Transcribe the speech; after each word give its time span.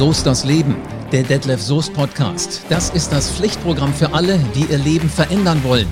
So 0.00 0.10
ist 0.12 0.24
das 0.24 0.46
Leben. 0.46 0.76
Der 1.12 1.24
Detlef 1.24 1.60
Soest 1.60 1.92
Podcast. 1.92 2.62
Das 2.70 2.88
ist 2.88 3.12
das 3.12 3.30
Pflichtprogramm 3.30 3.92
für 3.92 4.14
alle, 4.14 4.38
die 4.54 4.64
ihr 4.64 4.78
Leben 4.78 5.10
verändern 5.10 5.62
wollen. 5.62 5.88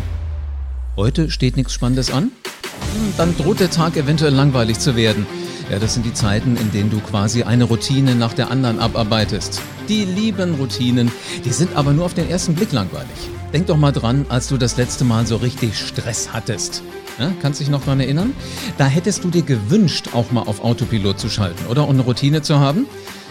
Heute 0.96 1.30
steht 1.30 1.59
nichts 1.59 1.75
Spannendes 1.75 2.11
an? 2.11 2.23
Hm, 2.95 3.12
Dann 3.18 3.36
droht 3.36 3.61
der 3.61 3.68
Tag 3.68 3.98
eventuell 3.98 4.32
langweilig 4.32 4.79
zu 4.79 4.96
werden. 4.96 5.27
Ja, 5.71 5.79
das 5.79 5.93
sind 5.93 6.07
die 6.07 6.14
Zeiten, 6.14 6.57
in 6.57 6.73
denen 6.73 6.89
du 6.89 7.00
quasi 7.00 7.43
eine 7.43 7.64
Routine 7.64 8.14
nach 8.14 8.32
der 8.32 8.50
anderen 8.50 8.79
abarbeitest. 8.79 9.61
Die 9.91 10.07
lieben 10.07 10.54
Routinen, 10.54 11.12
die 11.45 11.50
sind 11.50 11.77
aber 11.77 11.93
nur 11.93 12.06
auf 12.06 12.14
den 12.14 12.30
ersten 12.30 12.54
Blick 12.54 12.72
langweilig. 12.72 13.11
Denk 13.52 13.66
doch 13.66 13.77
mal 13.77 13.93
dran, 13.93 14.25
als 14.30 14.48
du 14.48 14.56
das 14.56 14.79
letzte 14.79 15.04
Mal 15.04 15.27
so 15.27 15.36
richtig 15.36 15.79
Stress 15.79 16.30
hattest. 16.32 16.82
Ja, 17.18 17.30
kannst 17.43 17.61
dich 17.61 17.68
noch 17.68 17.84
dran 17.84 18.00
erinnern? 18.00 18.32
Da 18.79 18.86
hättest 18.86 19.22
du 19.25 19.29
dir 19.29 19.43
gewünscht, 19.43 20.06
auch 20.15 20.30
mal 20.30 20.45
auf 20.45 20.65
Autopilot 20.65 21.20
zu 21.20 21.29
schalten, 21.29 21.66
oder? 21.66 21.87
Und 21.87 21.97
eine 21.97 22.05
Routine 22.05 22.41
zu 22.41 22.59
haben? 22.59 22.87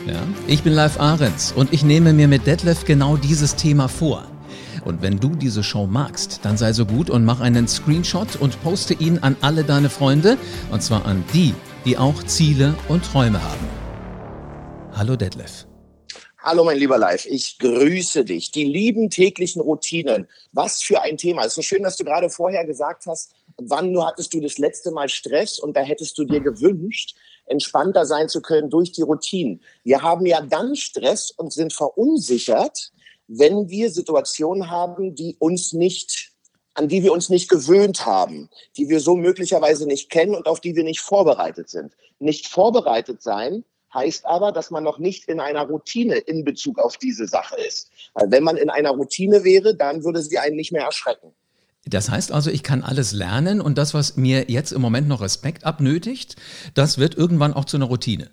Ja. 0.08 0.26
Ich 0.48 0.64
bin 0.64 0.72
Live 0.72 1.02
Ahrens 1.02 1.52
und 1.52 1.74
ich 1.74 1.84
nehme 1.84 2.14
mir 2.14 2.30
mit 2.30 2.48
Detlef 2.48 2.86
genau 2.86 3.18
dieses 3.18 3.58
Thema 3.58 3.90
vor. 3.90 4.26
Und 4.86 5.02
wenn 5.02 5.20
du 5.20 5.36
diese 5.36 5.64
Show 5.64 5.86
magst, 5.86 6.40
dann 6.44 6.56
sei 6.56 6.72
so 6.72 6.86
gut 6.86 7.10
und 7.10 7.26
mach 7.26 7.42
einen 7.42 7.68
Screenshot 7.68 8.38
und 8.38 8.62
poste 8.64 8.94
ihn 8.94 9.18
an 9.18 9.36
alle 9.42 9.66
deine 9.66 9.90
Freunde. 9.90 10.38
Und 10.72 10.82
zwar 10.82 11.06
an 11.06 11.26
die, 11.34 11.54
die 11.84 11.98
auch 11.98 12.24
Ziele 12.24 12.74
und 12.88 13.04
Träume 13.04 13.44
haben. 13.44 13.68
Hallo 14.94 15.18
Detlef. 15.18 15.68
Hallo 16.38 16.64
mein 16.64 16.78
lieber 16.78 16.98
Live, 16.98 17.26
ich 17.26 17.60
grüße 17.60 18.24
dich. 18.24 18.52
Die 18.52 18.64
lieben 18.64 19.10
täglichen 19.10 19.62
Routinen. 19.62 20.30
Was 20.54 20.82
für 20.82 21.02
ein 21.02 21.18
Thema. 21.18 21.42
Es 21.42 21.48
ist 21.48 21.56
so 21.56 21.62
schön, 21.64 21.84
dass 21.84 21.98
du 21.98 22.06
gerade 22.06 22.30
vorher 22.30 22.66
gesagt 22.66 23.08
hast, 23.08 23.34
wann 23.58 23.92
nur 23.92 24.08
hattest 24.08 24.34
du 24.34 24.40
das 24.40 24.58
letzte 24.58 24.92
Mal 24.92 25.10
Stress 25.10 25.60
und 25.60 25.76
da 25.76 25.82
hättest 25.82 26.18
du 26.18 26.24
dir 26.24 26.40
gewünscht, 26.40 27.16
entspannter 27.48 28.06
sein 28.06 28.30
zu 28.30 28.42
können 28.42 28.70
durch 28.70 28.92
die 28.92 29.02
Routinen. 29.02 29.62
Wir 29.84 30.02
haben 30.02 30.26
ja 30.26 30.42
dann 30.42 30.76
Stress 30.76 31.32
und 31.32 31.52
sind 31.52 31.74
verunsichert, 31.74 32.92
wenn 33.28 33.70
wir 33.70 33.90
Situationen 33.90 34.70
haben, 34.70 35.16
die 35.16 35.36
uns 35.40 35.74
nicht 35.74 36.32
an 36.78 36.88
die 36.88 37.02
wir 37.02 37.12
uns 37.12 37.30
nicht 37.30 37.50
gewöhnt 37.50 38.06
haben, 38.06 38.50
die 38.78 38.88
wir 38.88 39.00
so 39.00 39.16
möglicherweise 39.16 39.88
nicht 39.88 40.12
kennen 40.12 40.36
und 40.36 40.46
auf 40.46 40.60
die 40.60 40.76
wir 40.76 40.84
nicht 40.84 41.00
vorbereitet 41.00 41.70
sind. 41.70 41.92
Nicht 42.20 42.48
vorbereitet 42.48 43.24
sein 43.24 43.64
heißt 43.94 44.26
aber, 44.26 44.52
dass 44.52 44.70
man 44.70 44.84
noch 44.84 45.00
nicht 45.00 45.28
in 45.28 45.40
einer 45.40 45.64
Routine 45.64 46.18
in 46.18 46.44
Bezug 46.44 46.78
auf 46.78 46.98
diese 46.98 47.28
Sache 47.28 47.56
ist. 47.68 47.90
Weil 48.14 48.30
wenn 48.30 48.44
man 48.44 48.58
in 48.58 48.70
einer 48.70 48.92
Routine 48.92 49.44
wäre, 49.44 49.76
dann 49.76 50.04
würde 50.04 50.22
sie 50.22 50.38
einen 50.38 50.56
nicht 50.56 50.72
mehr 50.72 50.84
erschrecken. 50.84 51.34
Das 51.90 52.10
heißt 52.10 52.32
also, 52.32 52.50
ich 52.50 52.64
kann 52.64 52.84
alles 52.84 53.12
lernen 53.14 53.62
und 53.62 53.78
das, 53.78 53.94
was 53.94 54.18
mir 54.18 54.46
jetzt 54.50 54.72
im 54.72 54.82
Moment 54.82 55.08
noch 55.08 55.22
Respekt 55.22 55.66
abnötigt, 55.66 56.36
das 56.74 56.98
wird 56.98 57.16
irgendwann 57.16 57.54
auch 57.54 57.66
zu 57.66 57.78
einer 57.78 57.86
Routine. 57.86 58.30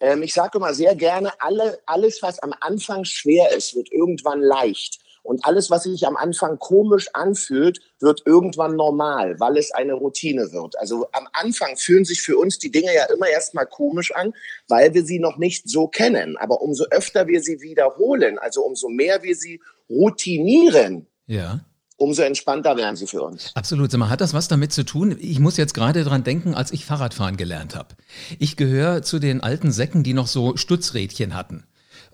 Ähm, 0.00 0.22
ich 0.22 0.32
sage 0.32 0.58
immer 0.58 0.74
sehr 0.74 0.94
gerne, 0.94 1.32
alle, 1.40 1.78
alles, 1.86 2.22
was 2.22 2.38
am 2.38 2.54
Anfang 2.60 3.04
schwer 3.04 3.54
ist, 3.56 3.74
wird 3.74 3.92
irgendwann 3.92 4.40
leicht. 4.40 5.00
Und 5.22 5.44
alles, 5.44 5.70
was 5.70 5.82
sich 5.82 6.06
am 6.06 6.16
Anfang 6.16 6.60
komisch 6.60 7.08
anfühlt, 7.12 7.80
wird 7.98 8.22
irgendwann 8.26 8.76
normal, 8.76 9.40
weil 9.40 9.56
es 9.56 9.72
eine 9.72 9.94
Routine 9.94 10.52
wird. 10.52 10.78
Also 10.78 11.08
am 11.10 11.26
Anfang 11.32 11.76
fühlen 11.76 12.04
sich 12.04 12.22
für 12.22 12.38
uns 12.38 12.60
die 12.60 12.70
Dinge 12.70 12.94
ja 12.94 13.06
immer 13.06 13.28
erstmal 13.28 13.66
komisch 13.66 14.14
an, 14.14 14.34
weil 14.68 14.94
wir 14.94 15.04
sie 15.04 15.18
noch 15.18 15.36
nicht 15.36 15.68
so 15.68 15.88
kennen. 15.88 16.36
Aber 16.36 16.60
umso 16.62 16.84
öfter 16.92 17.26
wir 17.26 17.42
sie 17.42 17.60
wiederholen, 17.60 18.38
also 18.38 18.62
umso 18.62 18.88
mehr 18.88 19.24
wir 19.24 19.34
sie 19.34 19.60
routinieren, 19.90 21.08
Ja. 21.26 21.60
Umso 21.96 22.22
entspannter 22.22 22.76
werden 22.76 22.96
sie 22.96 23.06
für 23.06 23.22
uns. 23.22 23.52
Absolut. 23.54 23.92
Mal, 23.92 24.10
hat 24.10 24.20
das 24.20 24.34
was 24.34 24.48
damit 24.48 24.72
zu 24.72 24.84
tun? 24.84 25.16
Ich 25.18 25.38
muss 25.38 25.56
jetzt 25.56 25.74
gerade 25.74 26.04
dran 26.04 26.24
denken, 26.24 26.54
als 26.54 26.72
ich 26.72 26.84
Fahrradfahren 26.84 27.36
gelernt 27.36 27.74
habe. 27.74 27.94
Ich 28.38 28.56
gehöre 28.56 29.02
zu 29.02 29.18
den 29.18 29.40
alten 29.40 29.72
Säcken, 29.72 30.02
die 30.02 30.14
noch 30.14 30.26
so 30.26 30.56
Stützrädchen 30.56 31.34
hatten. 31.34 31.64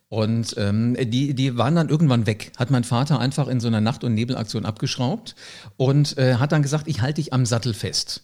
Und 0.09 0.55
ähm, 0.59 0.95
die, 1.01 1.35
die 1.35 1.57
waren 1.57 1.75
dann 1.75 1.89
irgendwann 1.89 2.27
weg. 2.27 2.53
Hat 2.59 2.71
mein 2.71 2.85
Vater 2.85 3.19
einfach 3.19 3.49
in 3.49 3.61
so 3.61 3.69
einer 3.69 3.81
Nacht- 3.81 4.05
und 4.05 4.13
Nebelaktion 4.13 4.67
abgeschraubt 4.67 5.35
und 5.79 6.19
äh, 6.19 6.35
hat 6.35 6.53
dann 6.53 6.63
gesagt, 6.63 6.87
ich 6.87 7.01
halte 7.01 7.23
dich 7.23 7.33
am 7.33 7.47
Sattel 7.47 7.73
fest. 7.73 8.23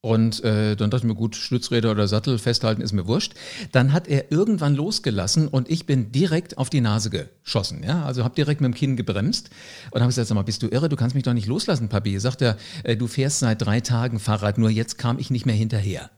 Und 0.00 0.44
äh, 0.44 0.76
dann 0.76 0.90
dachte 0.90 1.04
ich 1.04 1.08
mir, 1.08 1.16
gut, 1.16 1.34
Stützräder 1.34 1.90
oder 1.90 2.06
Sattel 2.06 2.38
festhalten 2.38 2.82
ist 2.82 2.92
mir 2.92 3.08
wurscht. 3.08 3.34
Dann 3.72 3.92
hat 3.92 4.06
er 4.06 4.30
irgendwann 4.30 4.76
losgelassen 4.76 5.48
und 5.48 5.68
ich 5.68 5.86
bin 5.86 6.12
direkt 6.12 6.56
auf 6.56 6.70
die 6.70 6.80
Nase 6.80 7.10
geschossen. 7.10 7.82
Ja? 7.82 8.04
Also 8.04 8.22
habe 8.22 8.34
direkt 8.36 8.60
mit 8.60 8.72
dem 8.72 8.74
Kinn 8.74 8.96
gebremst 8.96 9.50
und 9.90 10.00
habe 10.00 10.08
gesagt, 10.08 10.28
sag 10.28 10.36
mal, 10.36 10.42
bist 10.42 10.62
du 10.62 10.68
irre? 10.68 10.88
Du 10.88 10.94
kannst 10.94 11.16
mich 11.16 11.24
doch 11.24 11.32
nicht 11.32 11.48
loslassen, 11.48 11.88
Papi. 11.88 12.18
Sagt 12.20 12.42
er, 12.42 12.56
äh, 12.84 12.96
du 12.96 13.08
fährst 13.08 13.40
seit 13.40 13.60
drei 13.60 13.80
Tagen 13.80 14.20
Fahrrad, 14.20 14.56
nur 14.56 14.70
jetzt 14.70 14.98
kam 14.98 15.18
ich 15.18 15.30
nicht 15.30 15.46
mehr 15.46 15.56
hinterher. 15.56 16.10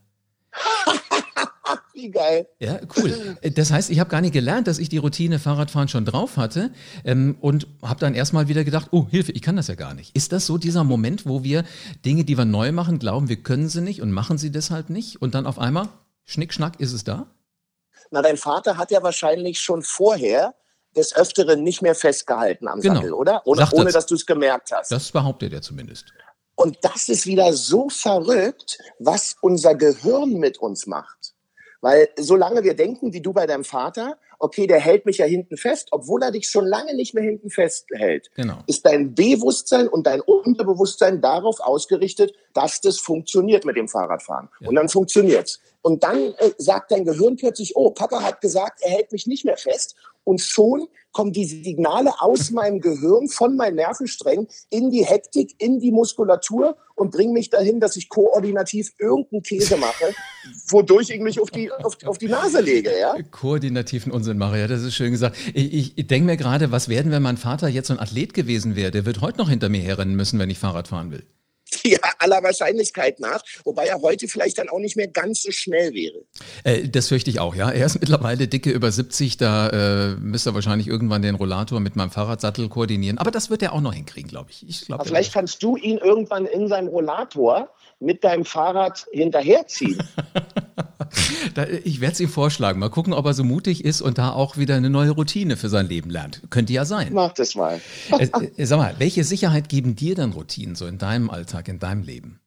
Wie 2.01 2.11
geil. 2.11 2.49
Ja, 2.59 2.81
cool. 2.97 3.37
Äh, 3.43 3.51
Das 3.51 3.71
heißt, 3.71 3.91
ich 3.91 4.01
habe 4.01 4.09
gar 4.11 4.21
nicht 4.21 4.33
gelernt, 4.33 4.67
dass 4.67 4.79
ich 4.79 4.89
die 4.89 4.97
Routine 4.99 5.39
Fahrradfahren 5.39 5.89
schon 5.89 6.05
drauf 6.05 6.37
hatte 6.37 6.71
ähm, 7.05 7.37
und 7.41 7.67
habe 7.83 8.01
dann 8.01 8.15
erstmal 8.15 8.49
wieder 8.49 8.65
gedacht, 8.65 8.89
oh, 8.93 9.07
Hilfe, 9.11 9.33
ich 9.33 9.43
kann 9.43 9.57
das 9.57 9.69
ja 9.69 9.75
gar 9.75 9.95
nicht. 9.95 10.17
Ist 10.17 10.33
das 10.33 10.47
so 10.47 10.57
dieser 10.59 10.85
Moment, 10.85 11.27
wo 11.27 11.43
wir 11.45 11.65
Dinge, 12.05 12.25
die 12.25 12.39
wir 12.39 12.45
neu 12.47 12.73
machen, 12.73 12.99
glauben, 12.99 13.29
wir 13.29 13.37
können 13.43 13.69
sie 13.69 13.81
nicht 13.83 14.01
und 14.03 14.11
machen 14.13 14.39
sie 14.39 14.51
deshalb 14.51 14.89
nicht 14.91 15.21
und 15.21 15.35
dann 15.35 15.47
auf 15.47 15.59
einmal, 15.59 15.89
schnick, 16.25 16.53
schnack, 16.55 16.81
ist 16.81 16.93
es 16.93 17.05
da? 17.05 17.27
Na, 18.11 18.23
dein 18.23 18.37
Vater 18.37 18.77
hat 18.77 18.91
ja 18.91 19.03
wahrscheinlich 19.03 19.61
schon 19.61 19.83
vorher 19.83 20.55
des 20.97 21.15
Öfteren 21.15 21.63
nicht 21.63 21.83
mehr 21.83 21.95
festgehalten 21.95 22.67
am 22.67 22.81
Genau. 22.81 22.95
Sattel, 22.97 23.13
oder? 23.13 23.47
Ohne, 23.47 23.69
ohne 23.73 23.85
das. 23.85 23.95
dass 23.95 24.07
du 24.07 24.15
es 24.17 24.27
gemerkt 24.27 24.73
hast. 24.73 24.91
Das 24.91 25.13
behauptet 25.13 25.53
er 25.53 25.63
zumindest. 25.63 26.07
Und 26.57 26.77
das 26.83 27.09
ist 27.09 27.27
wieder 27.27 27.53
so 27.55 27.89
verrückt, 27.89 28.79
was 28.99 29.37
unser 29.41 29.75
Gehirn 29.75 30.35
mit 30.35 30.59
uns 30.59 30.87
macht. 30.87 31.17
Weil 31.81 32.09
solange 32.19 32.63
wir 32.63 32.75
denken, 32.75 33.13
wie 33.13 33.23
du 33.23 33.33
bei 33.33 33.47
deinem 33.47 33.65
Vater, 33.65 34.19
okay, 34.39 34.67
der 34.67 34.81
hält 34.81 35.07
mich 35.07 35.19
ja 35.19 35.27
hinten 35.27 35.57
fest, 35.57 35.89
obwohl 35.93 36.23
er 36.23 36.31
dich 36.31 36.49
schon 36.49 36.67
lange 36.67 36.95
nicht 36.95 37.15
mehr 37.15 37.25
hinten 37.25 37.51
festhält, 37.51 38.31
Genau. 38.35 38.59
ist 38.67 38.85
dein 38.87 39.15
Bewusstsein 39.15 39.89
und 39.89 40.07
dein 40.07 40.21
Unterbewusstsein 40.21 41.21
darauf 41.21 41.61
ausgerichtet, 41.61 42.33
dass 42.55 42.81
das 42.81 42.99
funktioniert 42.99 43.65
mit 43.65 43.77
dem 43.77 43.89
Fahrradfahren. 43.89 44.49
Und 44.65 44.75
dann 44.75 44.89
funktioniert's. 44.89 45.61
Und 45.83 46.03
dann 46.03 46.35
äh, 46.39 46.51
sagt 46.59 46.93
dein 46.93 47.05
Gehirn 47.05 47.37
plötzlich, 47.37 47.75
oh, 47.77 47.91
Papa 47.91 48.23
hat 48.23 48.41
gesagt, 48.41 48.81
er 48.83 48.91
hält 48.91 49.13
mich 49.13 49.27
nicht 49.27 49.45
mehr 49.45 49.57
fest. 49.57 49.95
Und 50.25 50.41
schon 50.41 50.87
kommen 51.13 51.33
die 51.33 51.45
Signale 51.45 52.13
aus 52.21 52.51
meinem 52.53 52.81
Gehirn, 52.81 53.29
von 53.29 53.57
meinen 53.57 53.77
Nervensträngen 53.77 54.47
in 54.71 54.91
die 54.91 55.05
Hektik, 55.05 55.55
in 55.59 55.81
die 55.81 55.91
Muskulatur 55.91 56.77
und 56.95 57.11
bringen 57.11 57.33
mich 57.33 57.51
dahin, 57.51 57.81
dass 57.81 57.97
ich 57.97 58.09
koordinativ 58.09 58.93
irgendeinen 58.99 59.43
Käse 59.43 59.77
mache, 59.77 60.15
wodurch 60.69 61.11
ich 61.11 61.21
mich 61.21 61.41
auf 61.41 61.51
die, 61.51 61.71
auf, 61.73 61.97
auf 62.05 62.19
die 62.19 62.29
Nase 62.29 62.61
lege. 62.61 62.91
Ja? 62.99 63.15
Koordinativen 63.31 64.13
Unsinn 64.13 64.39
mache, 64.39 64.59
ja, 64.59 64.69
das 64.69 64.83
ist 64.83 64.95
schön 64.95 65.13
gesagt. 65.13 65.37
Ich, 65.55 65.73
ich, 65.73 65.99
ich 65.99 66.07
denke 66.07 66.27
mir 66.27 66.37
gerade, 66.37 66.71
was 66.71 66.89
werden, 66.89 67.11
wenn 67.11 67.23
mein 67.23 67.37
Vater 67.37 67.69
jetzt 67.69 67.89
so 67.89 67.95
ein 67.95 68.01
Athlet 68.01 68.35
gewesen 68.35 68.77
wäre? 68.77 68.91
Der 68.91 69.07
wird 69.07 69.21
heute 69.21 69.39
noch 69.39 69.49
hinter 69.49 69.69
mir 69.69 69.81
herrennen 69.81 70.15
müssen, 70.15 70.39
wenn 70.39 70.51
ich 70.51 70.59
Fahrrad 70.59 70.89
fahren 70.89 71.11
will. 71.11 71.25
ja, 71.85 71.99
aller 72.19 72.43
Wahrscheinlichkeit 72.43 73.21
nach, 73.21 73.43
wobei 73.65 73.87
er 73.87 74.01
heute 74.01 74.29
vielleicht 74.29 74.59
dann 74.59 74.69
auch 74.69 74.79
nicht 74.79 74.97
mehr 74.97 75.09
ganz 75.09 75.43
so 75.43 75.51
schnell 75.51 75.93
wäre. 75.95 76.25
Äh, 76.65 76.89
das 76.89 77.09
fürchte 77.09 77.31
ich 77.31 77.41
auch, 77.41 77.55
ja. 77.55 77.71
Er 77.71 77.87
ist 77.87 77.95
mittlerweile 78.01 78.49
dicke 78.49 78.71
über 78.71 78.91
70, 78.91 79.37
da 79.37 79.69
äh, 79.69 80.17
müsste 80.17 80.51
er 80.51 80.55
wahrscheinlich 80.55 80.89
irgendwann 80.89 81.23
den 81.23 81.35
Rollator 81.35 81.81
mit 81.81 81.97
meinem 81.97 82.11
Fahrradsattel 82.11 82.69
koordinieren. 82.69 83.19
Aber 83.19 83.31
das 83.31 83.51
wird 83.51 83.63
er 83.63 83.73
auch 83.73 83.81
noch 83.81 83.95
hinkriegen, 83.95 84.29
glaube 84.29 84.51
ich. 84.51 84.69
Ich 84.69 84.87
glaube. 84.87 85.01
Aber 85.01 85.09
vielleicht 85.09 85.33
kannst 85.33 85.63
du 85.63 85.77
ihn 85.77 85.99
irgendwann 85.99 86.47
in 86.47 86.69
seinem 86.69 86.89
Rollator 86.89 87.71
mit 88.01 88.25
deinem 88.25 88.45
Fahrrad 88.45 89.07
hinterherziehen. 89.13 90.03
Ich 91.85 92.01
werde 92.01 92.13
es 92.13 92.21
ihm 92.21 92.29
vorschlagen. 92.29 92.79
Mal 92.79 92.91
gucken, 92.91 93.13
ob 93.13 93.27
er 93.27 93.35
so 93.35 93.45
mutig 93.45 93.85
ist 93.85 94.01
und 94.01 94.19
da 94.19 94.33
auch 94.33 94.57
wieder 94.57 94.75
eine 94.75 94.91
neue 94.91 95.11
Routine 95.11 95.57
für 95.57 95.69
sein 95.69 95.87
Leben 95.89 96.11
lernt. 96.11 96.43
Könnte 96.51 96.73
ja 96.73 96.85
sein. 96.85 97.13
Mach 97.13 97.33
das 97.33 97.55
mal. 97.55 97.81
Äh, 98.19 98.29
äh, 98.57 98.65
sag 98.67 98.79
mal, 98.79 98.95
welche 98.99 99.25
Sicherheit 99.25 99.69
geben 99.69 99.97
dir 99.97 100.15
dann 100.15 100.33
Routinen 100.33 100.75
so 100.75 100.87
in 100.87 100.99
deinem 100.99 101.31
Alltag, 101.31 101.69
in 101.69 101.79
deinem 101.79 102.03
Leben? 102.03 102.41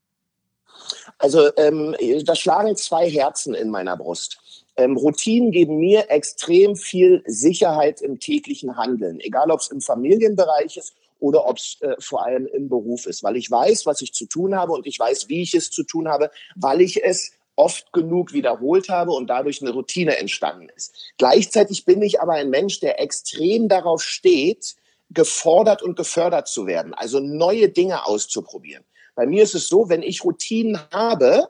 Also 1.18 1.50
ähm, 1.58 1.96
da 2.26 2.36
schlagen 2.36 2.76
zwei 2.76 3.10
Herzen 3.10 3.54
in 3.54 3.70
meiner 3.70 3.98
Brust. 3.98 4.38
Ähm, 4.76 4.98
Routinen 4.98 5.52
geben 5.52 5.78
mir 5.78 6.10
extrem 6.10 6.76
viel 6.76 7.24
Sicherheit 7.26 8.02
im 8.02 8.20
täglichen 8.20 8.76
Handeln, 8.76 9.20
egal 9.20 9.52
ob 9.52 9.60
es 9.60 9.70
im 9.70 9.82
Familienbereich 9.82 10.78
ist 10.78 10.94
oder 11.20 11.48
ob 11.48 11.58
es 11.58 11.78
äh, 11.82 11.96
vor 12.00 12.26
allem 12.26 12.48
im 12.48 12.70
Beruf 12.70 13.06
ist, 13.06 13.24
weil 13.24 13.38
ich 13.38 13.50
weiß, 13.50 13.86
was 13.86 14.02
ich 14.02 14.14
zu 14.14 14.26
tun 14.26 14.56
habe 14.56 14.74
und 14.74 14.88
ich 14.88 15.00
weiß, 15.00 15.30
wie 15.30 15.42
ich 15.42 15.54
es 15.54 15.70
zu 15.70 15.84
tun 15.84 16.08
habe, 16.08 16.32
weil 16.56 16.82
ich 16.82 17.04
es 17.04 17.32
oft 17.56 17.94
genug 17.94 18.34
wiederholt 18.34 18.90
habe 18.90 19.12
und 19.12 19.28
dadurch 19.28 19.62
eine 19.62 19.72
Routine 19.72 20.18
entstanden 20.18 20.70
ist. 20.76 20.96
Gleichzeitig 21.18 21.86
bin 21.86 22.02
ich 22.02 22.22
aber 22.22 22.34
ein 22.34 22.50
Mensch, 22.50 22.80
der 22.80 23.00
extrem 23.00 23.70
darauf 23.70 24.04
steht, 24.04 24.76
gefordert 25.10 25.84
und 25.84 25.96
gefördert 25.96 26.48
zu 26.48 26.66
werden, 26.66 26.94
also 26.94 27.20
neue 27.20 27.70
Dinge 27.70 28.06
auszuprobieren. 28.06 28.84
Bei 29.16 29.28
mir 29.28 29.44
ist 29.44 29.54
es 29.54 29.68
so, 29.68 29.90
wenn 29.90 30.02
ich 30.02 30.24
Routinen 30.24 30.80
habe, 30.92 31.50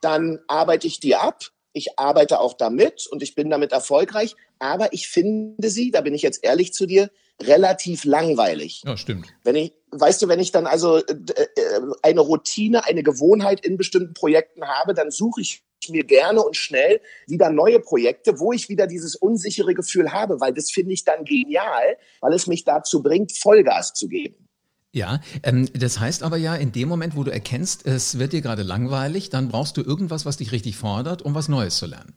dann 0.00 0.40
arbeite 0.46 0.86
ich 0.86 1.00
die 1.00 1.16
ab. 1.16 1.44
Ich 1.72 1.98
arbeite 1.98 2.40
auch 2.40 2.52
damit 2.52 3.06
und 3.06 3.22
ich 3.22 3.34
bin 3.34 3.48
damit 3.48 3.72
erfolgreich. 3.72 4.36
Aber 4.58 4.92
ich 4.92 5.08
finde 5.08 5.70
sie, 5.70 5.90
da 5.90 6.02
bin 6.02 6.14
ich 6.14 6.20
jetzt 6.20 6.44
ehrlich 6.44 6.74
zu 6.74 6.84
dir, 6.84 7.10
relativ 7.46 8.04
langweilig. 8.04 8.82
Ja, 8.84 8.96
stimmt. 8.96 9.28
Wenn 9.44 9.56
ich, 9.56 9.72
weißt 9.90 10.22
du, 10.22 10.28
wenn 10.28 10.40
ich 10.40 10.52
dann 10.52 10.66
also 10.66 10.98
äh, 10.98 11.02
äh, 11.02 11.80
eine 12.02 12.20
Routine, 12.20 12.84
eine 12.84 13.02
Gewohnheit 13.02 13.64
in 13.64 13.76
bestimmten 13.76 14.14
Projekten 14.14 14.64
habe, 14.66 14.94
dann 14.94 15.10
suche 15.10 15.40
ich 15.40 15.62
mir 15.88 16.04
gerne 16.04 16.42
und 16.42 16.56
schnell 16.56 17.00
wieder 17.26 17.50
neue 17.50 17.80
Projekte, 17.80 18.38
wo 18.38 18.52
ich 18.52 18.68
wieder 18.68 18.86
dieses 18.86 19.16
unsichere 19.16 19.74
Gefühl 19.74 20.12
habe, 20.12 20.40
weil 20.40 20.54
das 20.54 20.70
finde 20.70 20.92
ich 20.92 21.04
dann 21.04 21.24
genial, 21.24 21.96
weil 22.20 22.32
es 22.34 22.46
mich 22.46 22.64
dazu 22.64 23.02
bringt, 23.02 23.32
Vollgas 23.36 23.92
zu 23.92 24.08
geben. 24.08 24.48
Ja, 24.92 25.20
ähm, 25.42 25.68
das 25.72 26.00
heißt 26.00 26.22
aber 26.22 26.36
ja, 26.36 26.54
in 26.54 26.70
dem 26.70 26.88
Moment, 26.88 27.16
wo 27.16 27.24
du 27.24 27.32
erkennst, 27.32 27.86
es 27.86 28.18
wird 28.18 28.34
dir 28.34 28.42
gerade 28.42 28.62
langweilig, 28.62 29.30
dann 29.30 29.48
brauchst 29.48 29.76
du 29.76 29.82
irgendwas, 29.82 30.26
was 30.26 30.36
dich 30.36 30.52
richtig 30.52 30.76
fordert, 30.76 31.22
um 31.22 31.34
was 31.34 31.48
Neues 31.48 31.76
zu 31.76 31.86
lernen. 31.86 32.14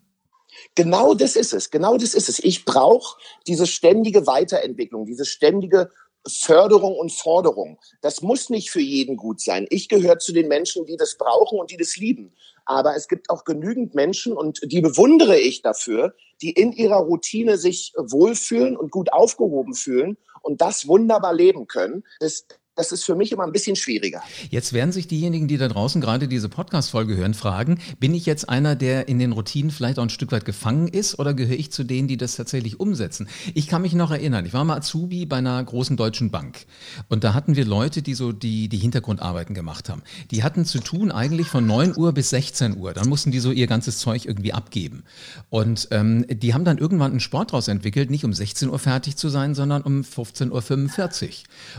Genau 0.73 1.13
das 1.13 1.35
ist 1.35 1.53
es, 1.53 1.69
genau 1.69 1.97
das 1.97 2.13
ist 2.13 2.29
es. 2.29 2.39
Ich 2.39 2.65
brauche 2.65 3.17
diese 3.47 3.67
ständige 3.67 4.25
Weiterentwicklung, 4.25 5.05
diese 5.05 5.25
ständige 5.25 5.89
Förderung 6.27 6.95
und 6.95 7.11
Forderung. 7.11 7.79
Das 8.01 8.21
muss 8.21 8.49
nicht 8.49 8.71
für 8.71 8.81
jeden 8.81 9.15
gut 9.15 9.41
sein. 9.41 9.67
Ich 9.69 9.89
gehöre 9.89 10.17
zu 10.19 10.33
den 10.33 10.47
Menschen, 10.47 10.85
die 10.85 10.97
das 10.97 11.17
brauchen 11.17 11.59
und 11.59 11.71
die 11.71 11.77
das 11.77 11.97
lieben. 11.97 12.33
Aber 12.65 12.95
es 12.95 13.07
gibt 13.07 13.29
auch 13.29 13.43
genügend 13.43 13.93
Menschen 13.93 14.33
und 14.33 14.59
die 14.63 14.81
bewundere 14.81 15.37
ich 15.37 15.61
dafür, 15.61 16.15
die 16.41 16.51
in 16.51 16.71
ihrer 16.71 16.97
Routine 16.97 17.57
sich 17.57 17.93
wohlfühlen 17.95 18.75
und 18.75 18.91
gut 18.91 19.13
aufgehoben 19.13 19.75
fühlen 19.75 20.17
und 20.41 20.61
das 20.61 20.87
wunderbar 20.87 21.33
leben 21.33 21.67
können. 21.67 22.03
Das 22.19 22.45
das 22.75 22.91
ist 22.91 23.05
für 23.05 23.15
mich 23.15 23.31
immer 23.31 23.43
ein 23.43 23.51
bisschen 23.51 23.75
schwieriger. 23.75 24.21
Jetzt 24.49 24.73
werden 24.73 24.91
sich 24.91 25.07
diejenigen, 25.07 25.47
die 25.47 25.57
da 25.57 25.67
draußen 25.67 26.01
gerade 26.01 26.27
diese 26.27 26.49
Podcast-Folge 26.49 27.15
hören, 27.15 27.33
fragen, 27.33 27.79
bin 27.99 28.13
ich 28.13 28.25
jetzt 28.25 28.49
einer, 28.49 28.75
der 28.75 29.07
in 29.07 29.17
den 29.17 29.31
Routinen 29.31 29.71
vielleicht 29.71 29.97
auch 29.97 30.03
ein 30.03 30.09
Stück 30.09 30.31
weit 30.31 30.45
gefangen 30.45 30.89
ist 30.89 31.17
oder 31.17 31.33
gehöre 31.33 31.57
ich 31.57 31.71
zu 31.71 31.83
denen, 31.83 32.07
die 32.07 32.17
das 32.17 32.35
tatsächlich 32.35 32.79
umsetzen? 32.79 33.27
Ich 33.53 33.67
kann 33.67 33.81
mich 33.81 33.93
noch 33.93 34.11
erinnern, 34.11 34.45
ich 34.45 34.53
war 34.53 34.65
mal 34.65 34.77
Azubi 34.77 35.25
bei 35.25 35.37
einer 35.37 35.63
großen 35.63 35.95
deutschen 35.95 36.31
Bank 36.31 36.65
und 37.07 37.23
da 37.23 37.33
hatten 37.33 37.55
wir 37.55 37.65
Leute, 37.65 38.01
die 38.01 38.13
so 38.13 38.33
die, 38.33 38.67
die 38.67 38.77
Hintergrundarbeiten 38.77 39.55
gemacht 39.55 39.89
haben. 39.89 40.03
Die 40.31 40.43
hatten 40.43 40.65
zu 40.65 40.79
tun 40.79 41.11
eigentlich 41.11 41.47
von 41.47 41.65
9 41.65 41.95
Uhr 41.95 42.11
bis 42.13 42.29
16 42.31 42.77
Uhr. 42.77 42.93
Dann 42.93 43.07
mussten 43.07 43.31
die 43.31 43.39
so 43.39 43.51
ihr 43.51 43.67
ganzes 43.67 43.99
Zeug 43.99 44.25
irgendwie 44.25 44.53
abgeben. 44.53 45.03
Und 45.49 45.87
ähm, 45.91 46.25
die 46.29 46.53
haben 46.53 46.65
dann 46.65 46.77
irgendwann 46.77 47.11
einen 47.11 47.19
Sport 47.19 47.51
daraus 47.51 47.67
entwickelt, 47.69 48.09
nicht 48.09 48.25
um 48.25 48.33
16 48.33 48.69
Uhr 48.69 48.79
fertig 48.79 49.15
zu 49.15 49.29
sein, 49.29 49.55
sondern 49.55 49.81
um 49.81 50.01
15.45 50.01 51.23
Uhr. 51.25 51.33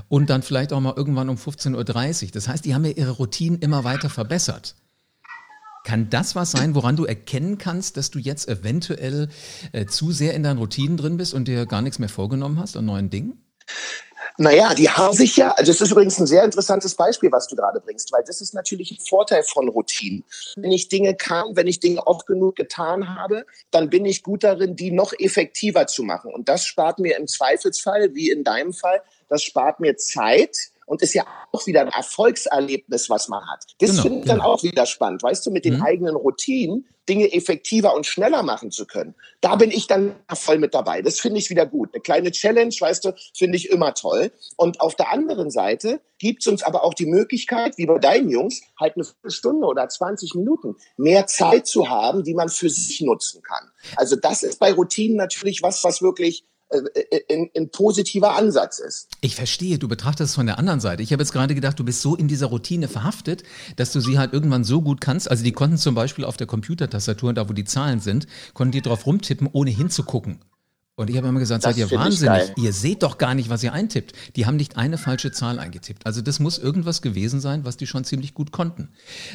Und 0.09 0.31
dann 0.31 0.43
vielleicht 0.43 0.73
auch 0.73 0.81
mal 0.81 0.86
irgendwann 0.95 1.29
um 1.29 1.37
15.30 1.37 2.25
Uhr. 2.25 2.31
Das 2.33 2.49
heißt, 2.49 2.65
die 2.65 2.75
haben 2.75 2.85
ja 2.85 2.93
ihre 2.93 3.13
Routinen 3.13 3.59
immer 3.61 3.85
weiter 3.85 4.11
verbessert. 4.11 4.75
Kann 5.85 6.11
das 6.11 6.35
was 6.35 6.51
sein, 6.51 6.75
woran 6.75 6.97
du 6.97 7.05
erkennen 7.05 7.59
kannst, 7.59 7.97
dass 7.97 8.11
du 8.11 8.19
jetzt 8.19 8.49
eventuell 8.49 9.29
äh, 9.73 9.87
zu 9.87 10.11
sehr 10.11 10.35
in 10.35 10.43
deinen 10.43 10.59
Routinen 10.59 10.97
drin 10.97 11.17
bist 11.17 11.33
und 11.33 11.47
dir 11.47 11.65
gar 11.65 11.81
nichts 11.81 12.01
mehr 12.01 12.09
vorgenommen 12.09 12.59
hast 12.59 12.77
an 12.77 12.87
neuen 12.87 13.09
Dingen? 13.09 13.45
Naja, 14.39 14.75
die 14.75 14.91
haben 14.91 15.15
sich 15.15 15.37
ja, 15.37 15.53
also 15.53 15.73
das 15.73 15.81
ist 15.81 15.91
übrigens 15.91 16.19
ein 16.19 16.27
sehr 16.27 16.45
interessantes 16.45 16.95
Beispiel, 16.95 17.33
was 17.33 17.47
du 17.47 17.57
gerade 17.57 17.81
bringst, 17.81 18.13
weil 18.13 18.23
das 18.27 18.41
ist 18.41 18.53
natürlich 18.53 18.91
ein 18.91 18.99
Vorteil 18.99 19.43
von 19.45 19.69
Routinen. 19.69 20.25
Wenn 20.57 20.73
ich 20.73 20.89
Dinge 20.89 21.15
kann, 21.15 21.57
wenn 21.57 21.67
ich 21.67 21.81
Dinge 21.81 22.07
oft 22.07 22.27
genug 22.27 22.57
getan 22.57 23.15
habe, 23.15 23.47
dann 23.71 23.89
bin 23.89 24.05
ich 24.05 24.23
gut 24.23 24.45
darin, 24.45 24.77
die 24.77 24.91
noch 24.91 25.15
effektiver 25.19 25.87
zu 25.87 26.03
machen. 26.03 26.35
Und 26.35 26.49
das 26.49 26.67
spart 26.67 26.99
mir 26.99 27.17
im 27.17 27.27
Zweifelsfall, 27.27 28.15
wie 28.15 28.31
in 28.31 28.45
deinem 28.45 28.75
Fall, 28.75 29.01
das 29.29 29.43
spart 29.43 29.81
mir 29.81 29.97
Zeit, 29.97 30.55
und 30.87 31.03
ist 31.03 31.15
ja 31.15 31.27
auch 31.53 31.67
wieder 31.67 31.83
ein 31.83 31.89
Erfolgserlebnis, 31.89 33.11
was 33.11 33.29
man 33.29 33.47
hat. 33.47 33.65
Das 33.79 33.91
genau, 33.91 34.03
finde 34.03 34.19
ich 34.19 34.25
genau. 34.25 34.35
dann 34.37 34.43
auch 34.43 34.63
wieder 34.63 34.87
spannend, 34.87 35.23
weißt 35.23 35.45
du, 35.47 35.51
mit 35.51 35.65
den 35.65 35.77
mhm. 35.77 35.83
eigenen 35.83 36.17
Routinen 36.17 36.87
Dinge 37.09 37.33
effektiver 37.33 37.95
und 37.95 38.05
schneller 38.05 38.43
machen 38.43 38.71
zu 38.71 38.87
können. 38.87 39.15
Da 39.41 39.57
bin 39.57 39.71
ich 39.71 39.87
dann 39.87 40.17
voll 40.35 40.59
mit 40.59 40.75
dabei. 40.75 41.03
Das 41.03 41.21
finde 41.21 41.39
ich 41.39 41.51
wieder 41.51 41.67
gut. 41.67 41.91
Eine 41.93 42.03
kleine 42.03 42.31
Challenge, 42.33 42.75
weißt 42.79 43.05
du, 43.05 43.15
finde 43.35 43.57
ich 43.57 43.71
immer 43.71 43.95
toll. 43.95 44.33
Und 44.57 44.81
auf 44.81 44.95
der 44.95 45.11
anderen 45.13 45.51
Seite 45.51 46.01
gibt 46.19 46.43
es 46.43 46.49
uns 46.49 46.63
aber 46.63 46.85
auch 46.85 46.95
die 46.95 47.07
Möglichkeit, 47.07 47.79
wie 47.79 47.87
bei 47.87 47.99
deinen 47.99 48.29
Jungs, 48.29 48.61
halt 48.79 48.95
eine 48.97 49.31
Stunde 49.31 49.67
oder 49.67 49.89
20 49.89 50.35
Minuten 50.35 50.77
mehr 50.97 51.27
Zeit 51.27 51.67
zu 51.67 51.89
haben, 51.89 52.25
die 52.25 52.35
man 52.35 52.49
für 52.49 52.71
sich 52.71 53.01
nutzen 53.03 53.43
kann. 53.43 53.71
Also 53.97 54.17
das 54.17 54.43
ist 54.43 54.59
bei 54.59 54.73
Routinen 54.73 55.17
natürlich 55.17 55.63
was, 55.63 55.85
was 55.85 56.03
wirklich 56.03 56.45
ein, 56.71 57.51
ein 57.57 57.71
positiver 57.71 58.37
Ansatz 58.37 58.79
ist. 58.79 59.09
Ich 59.21 59.37
verstehe, 59.37 59.79
du 59.79 59.89
betrachtest 59.89 60.31
es 60.31 60.35
von 60.35 60.47
der 60.47 60.59
anderen 60.59 60.81
Seite. 60.81 61.03
Ich 61.03 61.13
habe 61.13 61.23
jetzt 61.23 61.33
gerade 61.33 61.55
gedacht, 61.55 61.79
du 61.79 61.85
bist 61.85 62.03
so 62.03 62.17
in 62.17 62.29
dieser 62.29 62.47
Routine 62.47 62.89
verhaftet, 62.89 63.43
dass 63.77 63.93
du 63.93 64.01
sie 64.01 64.19
halt 64.19 64.33
irgendwann 64.33 64.65
so 64.65 64.83
gut 64.83 65.01
kannst. 65.01 65.31
Also 65.31 65.45
die 65.45 65.53
konnten 65.53 65.79
zum 65.79 65.95
Beispiel 65.95 66.25
auf 66.25 66.37
der 66.37 66.47
Computertastatur, 66.47 67.33
da 67.33 67.49
wo 67.49 67.53
die 67.53 67.65
Zahlen 67.65 68.01
sind, 68.01 68.27
konnten 68.55 68.73
die 68.73 68.83
drauf 68.83 69.07
rumtippen, 69.07 69.49
ohne 69.53 69.71
hinzugucken. 69.71 70.41
Und 70.97 71.11
ich 71.11 71.17
habe 71.19 71.29
immer 71.29 71.41
gesagt, 71.41 71.65
das 71.65 71.77
seid 71.77 71.91
ihr 71.91 71.97
wahnsinnig. 71.97 72.53
Ihr 72.57 72.73
seht 72.73 73.03
doch 73.03 73.19
gar 73.19 73.35
nicht, 73.35 73.51
was 73.51 73.63
ihr 73.63 73.75
eintippt. 73.75 74.15
Die 74.35 74.47
haben 74.47 74.57
nicht 74.57 74.79
eine 74.79 74.97
falsche 74.97 75.31
Zahl 75.31 75.59
eingetippt. 75.59 76.07
Also 76.07 76.23
das 76.23 76.41
muss 76.41 76.59
irgendwas 76.59 77.03
gewesen 77.03 77.41
sein, 77.41 77.67
was 77.67 77.77
die 77.77 77.87
schon 77.87 78.05
ziemlich 78.05 78.33
gut 78.33 78.51
konnten. 78.51 78.89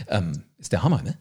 Ähm, 0.07 0.44
ist 0.57 0.72
der 0.72 0.81
Hammer, 0.83 1.04
ne? 1.04 1.19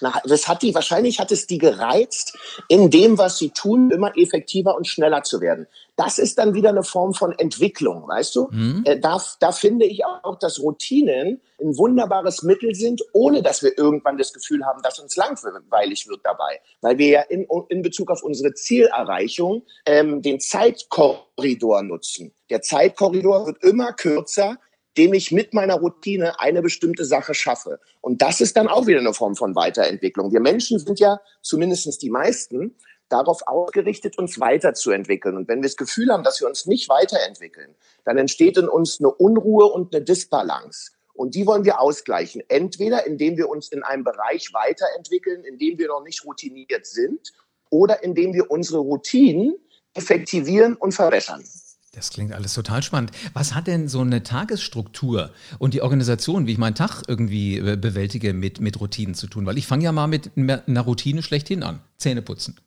Na, 0.00 0.20
das 0.24 0.48
hat 0.48 0.62
die, 0.62 0.74
wahrscheinlich 0.74 1.20
hat 1.20 1.32
es 1.32 1.46
die 1.46 1.58
gereizt, 1.58 2.36
in 2.68 2.90
dem, 2.90 3.18
was 3.18 3.38
sie 3.38 3.50
tun, 3.50 3.90
immer 3.90 4.16
effektiver 4.16 4.76
und 4.76 4.86
schneller 4.86 5.22
zu 5.22 5.40
werden. 5.40 5.66
Das 5.96 6.18
ist 6.18 6.38
dann 6.38 6.54
wieder 6.54 6.70
eine 6.70 6.82
Form 6.82 7.12
von 7.12 7.32
Entwicklung, 7.38 8.08
weißt 8.08 8.34
du? 8.36 8.48
Mhm. 8.50 8.82
Äh, 8.86 8.98
da, 8.98 9.20
da 9.40 9.52
finde 9.52 9.84
ich 9.84 10.04
auch, 10.04 10.38
dass 10.38 10.60
Routinen 10.60 11.40
ein 11.60 11.76
wunderbares 11.76 12.42
Mittel 12.42 12.74
sind, 12.74 13.02
ohne 13.12 13.42
dass 13.42 13.62
wir 13.62 13.76
irgendwann 13.76 14.16
das 14.16 14.32
Gefühl 14.32 14.64
haben, 14.64 14.82
dass 14.82 14.98
uns 14.98 15.16
langweilig 15.16 16.08
wird 16.08 16.20
dabei. 16.24 16.60
Weil 16.80 16.98
wir 16.98 17.08
ja 17.08 17.20
in, 17.22 17.46
in 17.68 17.82
Bezug 17.82 18.10
auf 18.10 18.22
unsere 18.22 18.54
Zielerreichung 18.54 19.62
ähm, 19.84 20.22
den 20.22 20.40
Zeitkorridor 20.40 21.82
nutzen. 21.82 22.32
Der 22.48 22.62
Zeitkorridor 22.62 23.46
wird 23.46 23.62
immer 23.62 23.92
kürzer, 23.92 24.58
dem 24.96 25.14
ich 25.14 25.30
mit 25.30 25.54
meiner 25.54 25.74
Routine 25.74 26.40
eine 26.40 26.62
bestimmte 26.62 27.04
Sache 27.04 27.34
schaffe. 27.34 27.80
Und 28.00 28.22
das 28.22 28.40
ist 28.40 28.56
dann 28.56 28.68
auch 28.68 28.86
wieder 28.86 28.98
eine 28.98 29.14
Form 29.14 29.36
von 29.36 29.54
Weiterentwicklung. 29.54 30.32
Wir 30.32 30.40
Menschen 30.40 30.78
sind 30.78 30.98
ja, 30.98 31.20
zumindest 31.42 32.02
die 32.02 32.10
meisten, 32.10 32.76
darauf 33.08 33.46
ausgerichtet, 33.46 34.18
uns 34.18 34.40
weiterzuentwickeln. 34.40 35.36
Und 35.36 35.48
wenn 35.48 35.58
wir 35.58 35.68
das 35.68 35.76
Gefühl 35.76 36.10
haben, 36.10 36.24
dass 36.24 36.40
wir 36.40 36.48
uns 36.48 36.66
nicht 36.66 36.88
weiterentwickeln, 36.88 37.74
dann 38.04 38.18
entsteht 38.18 38.56
in 38.56 38.68
uns 38.68 39.00
eine 39.00 39.10
Unruhe 39.10 39.66
und 39.66 39.94
eine 39.94 40.04
Disbalance. 40.04 40.92
Und 41.12 41.34
die 41.34 41.46
wollen 41.46 41.64
wir 41.64 41.80
ausgleichen. 41.80 42.42
Entweder 42.48 43.06
indem 43.06 43.36
wir 43.36 43.48
uns 43.48 43.68
in 43.68 43.82
einem 43.82 44.04
Bereich 44.04 44.52
weiterentwickeln, 44.52 45.44
in 45.44 45.58
dem 45.58 45.78
wir 45.78 45.88
noch 45.88 46.02
nicht 46.02 46.24
routiniert 46.24 46.86
sind, 46.86 47.32
oder 47.68 48.02
indem 48.02 48.32
wir 48.32 48.50
unsere 48.50 48.78
Routinen 48.78 49.56
effektivieren 49.94 50.76
und 50.76 50.92
verbessern. 50.92 51.44
Das 51.92 52.10
klingt 52.10 52.32
alles 52.32 52.54
total 52.54 52.84
spannend. 52.84 53.10
Was 53.34 53.54
hat 53.54 53.66
denn 53.66 53.88
so 53.88 54.00
eine 54.00 54.22
Tagesstruktur 54.22 55.30
und 55.58 55.74
die 55.74 55.82
Organisation, 55.82 56.46
wie 56.46 56.52
ich 56.52 56.58
meinen 56.58 56.76
Tag 56.76 57.02
irgendwie 57.08 57.58
äh, 57.58 57.76
bewältige, 57.76 58.32
mit, 58.32 58.60
mit 58.60 58.80
Routinen 58.80 59.14
zu 59.14 59.26
tun? 59.26 59.44
Weil 59.44 59.58
ich 59.58 59.66
fange 59.66 59.84
ja 59.84 59.92
mal 59.92 60.06
mit 60.06 60.30
einer 60.36 60.82
Routine 60.82 61.22
schlechthin 61.22 61.64
an. 61.64 61.80
Zähne 61.96 62.22
putzen. 62.22 62.60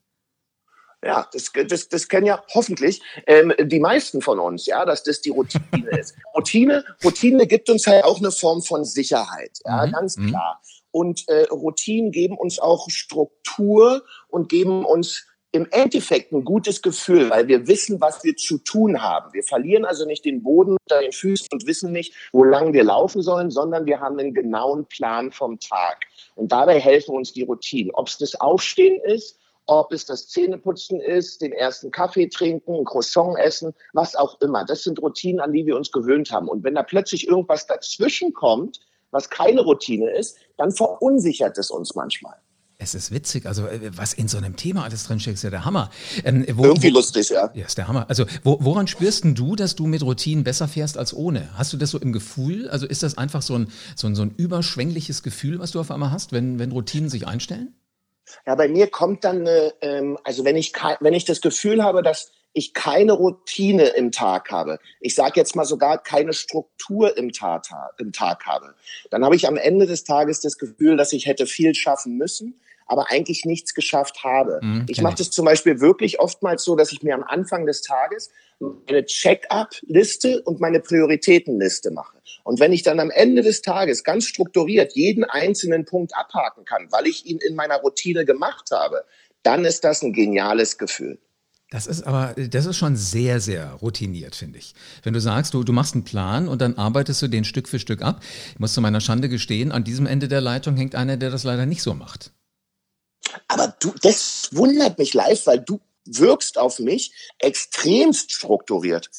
Ja, 1.06 1.28
das, 1.34 1.52
das, 1.68 1.90
das 1.90 2.08
kennen 2.08 2.26
ja 2.26 2.42
hoffentlich 2.54 3.02
ähm, 3.28 3.54
die 3.62 3.80
meisten 3.80 4.22
von 4.22 4.40
uns, 4.40 4.66
ja, 4.66 4.86
dass 4.86 5.04
das 5.04 5.22
die 5.22 5.32
Routine 5.32 5.90
ist. 6.00 6.16
Routine, 6.36 6.84
Routine 7.04 7.46
gibt 7.48 7.70
uns 7.70 7.88
halt 7.88 8.06
auch 8.06 8.20
eine 8.20 8.32
Form 8.32 8.62
von 8.62 8.86
Sicherheit, 8.86 9.60
ja, 9.66 9.86
mhm. 9.86 9.92
ganz 9.92 10.18
mhm. 10.18 10.28
klar. 10.28 10.62
Und 10.92 11.28
äh, 11.28 11.44
Routinen 11.50 12.12
geben 12.12 12.38
uns 12.38 12.60
auch 12.60 12.90
Struktur 12.90 14.04
und 14.28 14.48
geben 14.48 14.86
uns 14.86 15.26
im 15.54 15.68
Endeffekt 15.70 16.32
ein 16.32 16.44
gutes 16.44 16.82
Gefühl, 16.82 17.30
weil 17.30 17.48
wir 17.48 17.68
wissen, 17.68 18.02
was 18.02 18.24
wir 18.24 18.36
zu 18.36 18.58
tun 18.58 19.02
haben. 19.04 19.32
Wir 19.34 19.44
verlieren 19.44 19.86
also 19.86 20.04
nicht 20.04 20.26
den 20.26 20.42
Boden 20.42 20.78
unter 20.84 21.00
den 21.00 21.12
Füßen 21.12 21.48
und 21.52 21.68
wissen 21.68 21.92
nicht, 21.92 22.14
wo 22.32 22.44
lang 22.44 22.74
wir 22.74 22.84
laufen 22.84 23.22
sollen, 23.22 23.52
sondern 23.52 23.86
wir 23.86 24.00
haben 24.00 24.18
einen 24.18 24.34
genauen 24.34 24.86
Plan 24.86 25.32
vom 25.32 25.60
Tag. 25.60 26.06
Und 26.36 26.52
dabei 26.52 26.80
helfen 26.80 27.16
uns 27.16 27.34
die 27.34 27.44
Routinen. 27.44 27.92
Ob 27.94 28.08
es 28.08 28.18
das 28.18 28.34
Aufstehen 28.42 29.00
ist, 29.04 29.38
ob 29.68 29.94
es 29.94 30.06
das 30.06 30.28
Zähneputzen 30.28 31.00
ist, 31.00 31.44
den 31.44 31.54
ersten 31.54 31.92
Kaffee 31.92 32.28
trinken, 32.28 32.74
ein 32.74 32.86
Croissant 32.86 33.38
essen, 33.38 33.76
was 33.94 34.16
auch 34.16 34.42
immer. 34.42 34.66
Das 34.66 34.84
sind 34.84 35.00
Routinen, 35.04 35.40
an 35.40 35.54
die 35.54 35.68
wir 35.68 35.76
uns 35.76 35.92
gewöhnt 35.92 36.32
haben. 36.32 36.50
Und 36.50 36.64
wenn 36.64 36.74
da 36.74 36.82
plötzlich 36.82 37.28
irgendwas 37.28 37.68
dazwischen 37.68 38.34
kommt, 38.34 38.80
was 39.12 39.30
keine 39.30 39.62
Routine 39.62 40.10
ist, 40.10 40.36
dann 40.58 40.72
verunsichert 40.72 41.60
es 41.60 41.70
uns 41.70 41.94
manchmal. 41.94 42.38
Es 42.84 42.94
ist 42.94 43.12
witzig, 43.12 43.46
also 43.46 43.66
äh, 43.66 43.92
was 43.96 44.14
in 44.14 44.28
so 44.28 44.38
einem 44.38 44.56
Thema 44.56 44.84
alles 44.84 45.06
drinsteckt, 45.06 45.36
ist 45.36 45.44
ja 45.44 45.50
der 45.50 45.66
Hammer. 45.66 45.90
Ähm, 46.24 46.46
wo, 46.54 46.66
Irgendwie 46.66 46.90
lustig, 46.90 47.30
ja. 47.30 47.50
Ja, 47.54 47.66
ist 47.66 47.78
der 47.78 47.88
Hammer. 47.88 48.06
Also 48.10 48.26
wo, 48.44 48.58
woran 48.62 48.88
spürst 48.88 49.24
du, 49.24 49.56
dass 49.56 49.76
du 49.76 49.86
mit 49.86 50.04
Routinen 50.04 50.44
besser 50.44 50.68
fährst 50.68 50.98
als 50.98 51.14
ohne? 51.14 51.50
Hast 51.58 51.72
du 51.74 51.78
das 51.78 51.92
so 51.92 52.00
im 52.00 52.12
Gefühl? 52.12 52.70
Also 52.70 52.86
ist 52.86 53.04
das 53.04 53.18
einfach 53.18 53.42
so 53.42 53.56
ein, 53.56 53.72
so 53.96 54.08
ein, 54.08 54.16
so 54.16 54.24
ein 54.24 54.34
überschwängliches 54.36 55.24
Gefühl, 55.24 55.60
was 55.60 55.72
du 55.72 55.80
auf 55.80 55.92
einmal 55.92 56.12
hast, 56.12 56.32
wenn, 56.34 56.60
wenn 56.60 56.72
Routinen 56.72 57.10
sich 57.10 57.28
einstellen? 57.28 57.74
Ja, 58.46 58.56
bei 58.56 58.68
mir 58.68 58.88
kommt 58.88 59.24
dann, 59.24 59.46
äh, 59.46 59.72
ähm, 59.82 60.18
also 60.24 60.46
wenn 60.46 60.56
ich, 60.56 60.74
wenn 61.00 61.14
ich 61.14 61.26
das 61.26 61.42
Gefühl 61.42 61.84
habe, 61.84 62.04
dass 62.04 62.32
ich 62.54 62.74
keine 62.74 63.14
Routine 63.14 63.88
im 63.90 64.12
Tag 64.12 64.52
habe, 64.52 64.80
ich 65.00 65.16
sage 65.16 65.40
jetzt 65.40 65.56
mal 65.56 65.66
sogar 65.66 66.02
keine 66.02 66.34
Struktur 66.34 67.18
im 67.18 67.32
Tag, 67.32 67.66
im 67.98 68.14
Tag 68.14 68.46
habe, 68.46 68.76
dann 69.10 69.26
habe 69.26 69.36
ich 69.36 69.48
am 69.48 69.58
Ende 69.58 69.88
des 69.88 70.04
Tages 70.04 70.40
das 70.40 70.58
Gefühl, 70.58 70.96
dass 70.96 71.14
ich 71.14 71.26
hätte 71.26 71.48
viel 71.48 71.74
schaffen 71.74 72.18
müssen, 72.18 72.60
aber 72.94 73.10
eigentlich 73.10 73.44
nichts 73.44 73.74
geschafft 73.74 74.24
habe. 74.24 74.60
Mhm, 74.62 74.86
ich 74.88 75.02
mache 75.02 75.16
das 75.16 75.32
zum 75.32 75.46
Beispiel 75.46 75.82
wirklich 75.82 76.20
oftmals 76.20 76.64
so, 76.64 76.76
dass 76.76 76.92
ich 76.92 77.04
mir 77.04 77.16
am 77.16 77.24
Anfang 77.24 77.66
des 77.66 77.82
Tages 77.82 78.30
eine 78.88 79.06
Check-up-Liste 79.06 80.42
und 80.44 80.62
meine 80.62 80.80
Prioritätenliste 80.80 81.92
mache. 81.92 82.18
Und 82.44 82.60
wenn 82.60 82.72
ich 82.72 82.84
dann 82.84 83.00
am 83.00 83.10
Ende 83.10 83.42
des 83.42 83.62
Tages 83.62 84.04
ganz 84.04 84.26
strukturiert 84.26 84.94
jeden 84.94 85.24
einzelnen 85.24 85.86
Punkt 85.86 86.16
abhaken 86.16 86.64
kann, 86.64 86.88
weil 86.92 87.08
ich 87.08 87.26
ihn 87.26 87.40
in 87.40 87.56
meiner 87.56 87.78
Routine 87.78 88.26
gemacht 88.26 88.70
habe, 88.72 89.04
dann 89.42 89.66
ist 89.66 89.84
das 89.84 90.04
ein 90.04 90.14
geniales 90.14 90.78
Gefühl. 90.78 91.20
Das 91.74 91.88
ist 91.88 92.04
aber, 92.04 92.36
das 92.36 92.68
ist 92.68 92.78
schon 92.78 92.96
sehr, 92.96 93.40
sehr 93.40 93.72
routiniert, 93.82 94.36
finde 94.36 94.60
ich. 94.60 94.76
Wenn 95.02 95.14
du 95.14 95.20
sagst, 95.20 95.56
du, 95.56 95.64
du 95.64 95.74
machst 95.74 95.96
einen 95.96 96.04
Plan 96.04 96.48
und 96.48 96.62
dann 96.62 96.78
arbeitest 96.78 97.20
du 97.24 97.28
den 97.28 97.46
Stück 97.46 97.68
für 97.68 97.80
Stück 97.80 98.04
ab. 98.04 98.22
Ich 98.54 98.60
muss 98.60 98.76
zu 98.76 98.82
meiner 98.82 99.02
Schande 99.02 99.28
gestehen, 99.28 99.72
an 99.72 99.84
diesem 99.84 100.06
Ende 100.06 100.28
der 100.28 100.40
Leitung 100.40 100.76
hängt 100.76 100.94
einer, 100.94 101.18
der 101.18 101.32
das 101.32 101.44
leider 101.44 101.66
nicht 101.66 101.82
so 101.82 101.96
macht. 101.96 102.32
Aber 103.48 103.76
du, 103.80 103.94
das 104.02 104.50
wundert 104.52 104.98
mich 104.98 105.14
live, 105.14 105.46
weil 105.48 105.60
du 105.60 105.80
wirkst 106.06 106.58
auf 106.58 106.80
mich 106.80 107.14
extremst 107.40 108.32
strukturiert. 108.32 109.10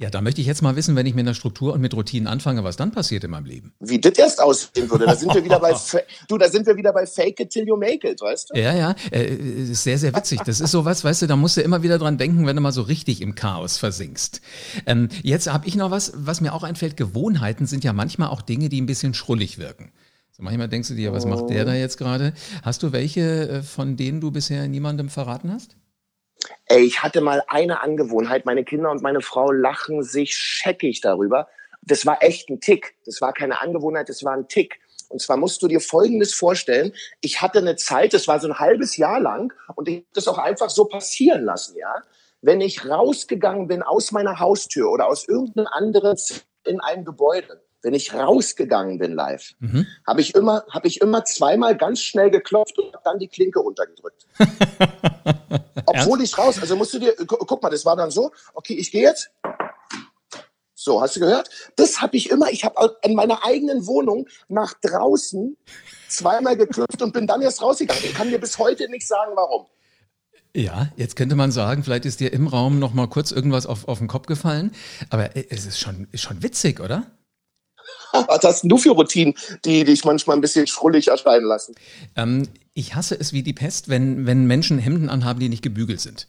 Ja, 0.00 0.08
da 0.08 0.22
möchte 0.22 0.40
ich 0.40 0.46
jetzt 0.46 0.62
mal 0.62 0.76
wissen, 0.76 0.96
wenn 0.96 1.04
ich 1.04 1.14
mit 1.14 1.26
einer 1.26 1.34
Struktur 1.34 1.74
und 1.74 1.82
mit 1.82 1.92
Routinen 1.92 2.26
anfange, 2.26 2.64
was 2.64 2.76
dann 2.76 2.90
passiert 2.90 3.22
in 3.22 3.32
meinem 3.32 3.44
Leben. 3.44 3.74
Wie 3.80 4.00
das 4.00 4.16
erst 4.16 4.40
aussehen 4.40 4.90
würde. 4.90 5.04
Da 5.04 5.14
sind 5.14 5.34
wir 5.34 5.44
wieder 5.44 5.60
bei, 5.60 5.74
du, 6.28 6.38
da 6.38 6.48
sind 6.48 6.66
wir 6.66 6.74
wieder 6.74 6.94
bei 6.94 7.04
Fake 7.04 7.38
it 7.38 7.50
till 7.50 7.68
you 7.68 7.76
make 7.76 8.08
it, 8.08 8.18
weißt 8.18 8.48
du? 8.48 8.58
Ja, 8.58 8.74
ja, 8.74 8.94
äh, 9.12 9.26
ist 9.26 9.82
sehr, 9.82 9.98
sehr 9.98 10.16
witzig. 10.16 10.40
Das 10.46 10.58
ist 10.58 10.70
sowas, 10.70 11.04
weißt 11.04 11.20
du, 11.20 11.26
da 11.26 11.36
musst 11.36 11.58
du 11.58 11.60
immer 11.60 11.82
wieder 11.82 11.98
dran 11.98 12.16
denken, 12.16 12.46
wenn 12.46 12.56
du 12.56 12.62
mal 12.62 12.72
so 12.72 12.80
richtig 12.80 13.20
im 13.20 13.34
Chaos 13.34 13.76
versinkst. 13.76 14.40
Ähm, 14.86 15.10
jetzt 15.22 15.52
habe 15.52 15.68
ich 15.68 15.76
noch 15.76 15.90
was, 15.90 16.12
was 16.16 16.40
mir 16.40 16.54
auch 16.54 16.62
einfällt. 16.62 16.96
Gewohnheiten 16.96 17.66
sind 17.66 17.84
ja 17.84 17.92
manchmal 17.92 18.30
auch 18.30 18.40
Dinge, 18.40 18.70
die 18.70 18.80
ein 18.80 18.86
bisschen 18.86 19.12
schrullig 19.12 19.58
wirken. 19.58 19.92
Manchmal 20.40 20.68
denkst 20.68 20.88
du 20.88 20.94
dir, 20.94 21.12
was 21.12 21.26
macht 21.26 21.50
der 21.50 21.64
da 21.64 21.74
jetzt 21.74 21.98
gerade? 21.98 22.32
Hast 22.62 22.82
du 22.82 22.92
welche, 22.92 23.48
äh, 23.48 23.62
von 23.62 23.96
denen 23.96 24.20
du 24.20 24.30
bisher 24.30 24.66
niemandem 24.68 25.08
verraten 25.08 25.52
hast? 25.52 25.76
Ey, 26.66 26.84
ich 26.84 27.02
hatte 27.02 27.20
mal 27.20 27.42
eine 27.48 27.82
Angewohnheit, 27.82 28.46
meine 28.46 28.64
Kinder 28.64 28.90
und 28.90 29.02
meine 29.02 29.20
Frau 29.20 29.50
lachen 29.52 30.02
sich 30.02 30.34
scheckig 30.34 31.00
darüber. 31.00 31.48
Das 31.82 32.06
war 32.06 32.22
echt 32.22 32.48
ein 32.48 32.60
Tick. 32.60 32.94
Das 33.04 33.20
war 33.20 33.32
keine 33.32 33.60
Angewohnheit, 33.60 34.08
das 34.08 34.24
war 34.24 34.32
ein 34.32 34.48
Tick. 34.48 34.80
Und 35.08 35.20
zwar 35.20 35.36
musst 35.36 35.60
du 35.62 35.68
dir 35.68 35.80
Folgendes 35.80 36.32
vorstellen. 36.32 36.92
Ich 37.20 37.42
hatte 37.42 37.58
eine 37.58 37.76
Zeit, 37.76 38.14
das 38.14 38.28
war 38.28 38.38
so 38.38 38.46
ein 38.48 38.58
halbes 38.58 38.96
Jahr 38.96 39.20
lang 39.20 39.52
und 39.74 39.88
ich 39.88 39.96
habe 39.96 40.06
das 40.14 40.28
auch 40.28 40.38
einfach 40.38 40.70
so 40.70 40.84
passieren 40.84 41.44
lassen, 41.44 41.76
ja. 41.76 42.02
Wenn 42.42 42.60
ich 42.60 42.88
rausgegangen 42.88 43.68
bin 43.68 43.82
aus 43.82 44.12
meiner 44.12 44.38
Haustür 44.38 44.90
oder 44.90 45.08
aus 45.08 45.28
irgendeinem 45.28 45.66
anderen 45.66 46.16
in 46.64 46.80
einem 46.80 47.04
Gebäude, 47.04 47.60
wenn 47.82 47.94
ich 47.94 48.12
rausgegangen 48.12 48.98
bin 48.98 49.14
live, 49.14 49.54
mhm. 49.60 49.86
habe 50.06 50.20
ich 50.20 50.34
immer, 50.34 50.64
habe 50.70 50.86
ich 50.86 51.00
immer 51.00 51.24
zweimal 51.24 51.76
ganz 51.76 52.00
schnell 52.00 52.30
geklopft 52.30 52.78
und 52.78 52.94
dann 53.04 53.18
die 53.18 53.28
Klinke 53.28 53.60
untergedrückt. 53.60 54.26
Obwohl 55.86 56.22
ich 56.22 56.36
raus, 56.36 56.58
also 56.60 56.76
musst 56.76 56.94
du 56.94 56.98
dir, 56.98 57.14
guck 57.26 57.62
mal, 57.62 57.70
das 57.70 57.84
war 57.84 57.96
dann 57.96 58.10
so, 58.10 58.32
okay, 58.54 58.74
ich 58.74 58.90
gehe 58.90 59.02
jetzt. 59.02 59.30
So, 60.74 61.02
hast 61.02 61.16
du 61.16 61.20
gehört? 61.20 61.50
Das 61.76 62.00
habe 62.00 62.16
ich 62.16 62.30
immer, 62.30 62.50
ich 62.50 62.64
habe 62.64 62.96
in 63.02 63.14
meiner 63.14 63.44
eigenen 63.44 63.86
Wohnung 63.86 64.26
nach 64.48 64.72
draußen 64.80 65.56
zweimal 66.08 66.56
geklopft 66.56 67.02
und 67.02 67.12
bin 67.12 67.26
dann 67.26 67.42
erst 67.42 67.60
rausgegangen. 67.60 68.02
Ich 68.04 68.14
kann 68.14 68.30
dir 68.30 68.38
bis 68.38 68.58
heute 68.58 68.88
nicht 68.88 69.06
sagen, 69.06 69.32
warum. 69.34 69.66
Ja, 70.56 70.88
jetzt 70.96 71.16
könnte 71.16 71.36
man 71.36 71.52
sagen, 71.52 71.84
vielleicht 71.84 72.06
ist 72.06 72.20
dir 72.20 72.32
im 72.32 72.46
Raum 72.46 72.78
noch 72.78 72.92
mal 72.92 73.08
kurz 73.08 73.30
irgendwas 73.30 73.66
auf, 73.66 73.86
auf 73.88 73.98
den 73.98 74.08
Kopf 74.08 74.26
gefallen, 74.26 74.72
aber 75.10 75.36
es 75.36 75.66
ist 75.66 75.78
schon, 75.78 76.08
ist 76.10 76.22
schon 76.22 76.42
witzig, 76.42 76.80
oder? 76.80 77.06
Was 78.12 78.42
hast 78.42 78.62
denn 78.62 78.68
du 78.68 78.76
für 78.76 78.90
Routinen, 78.90 79.34
die 79.64 79.84
dich 79.84 80.04
manchmal 80.04 80.36
ein 80.36 80.40
bisschen 80.40 80.66
schrullig 80.66 81.08
erscheinen 81.08 81.46
lassen? 81.46 81.74
Ähm, 82.16 82.48
ich 82.74 82.94
hasse 82.94 83.18
es 83.18 83.32
wie 83.32 83.42
die 83.42 83.52
Pest, 83.52 83.88
wenn, 83.88 84.26
wenn 84.26 84.46
Menschen 84.46 84.78
Hemden 84.78 85.08
anhaben, 85.08 85.40
die 85.40 85.48
nicht 85.48 85.62
gebügelt 85.62 86.00
sind. 86.00 86.26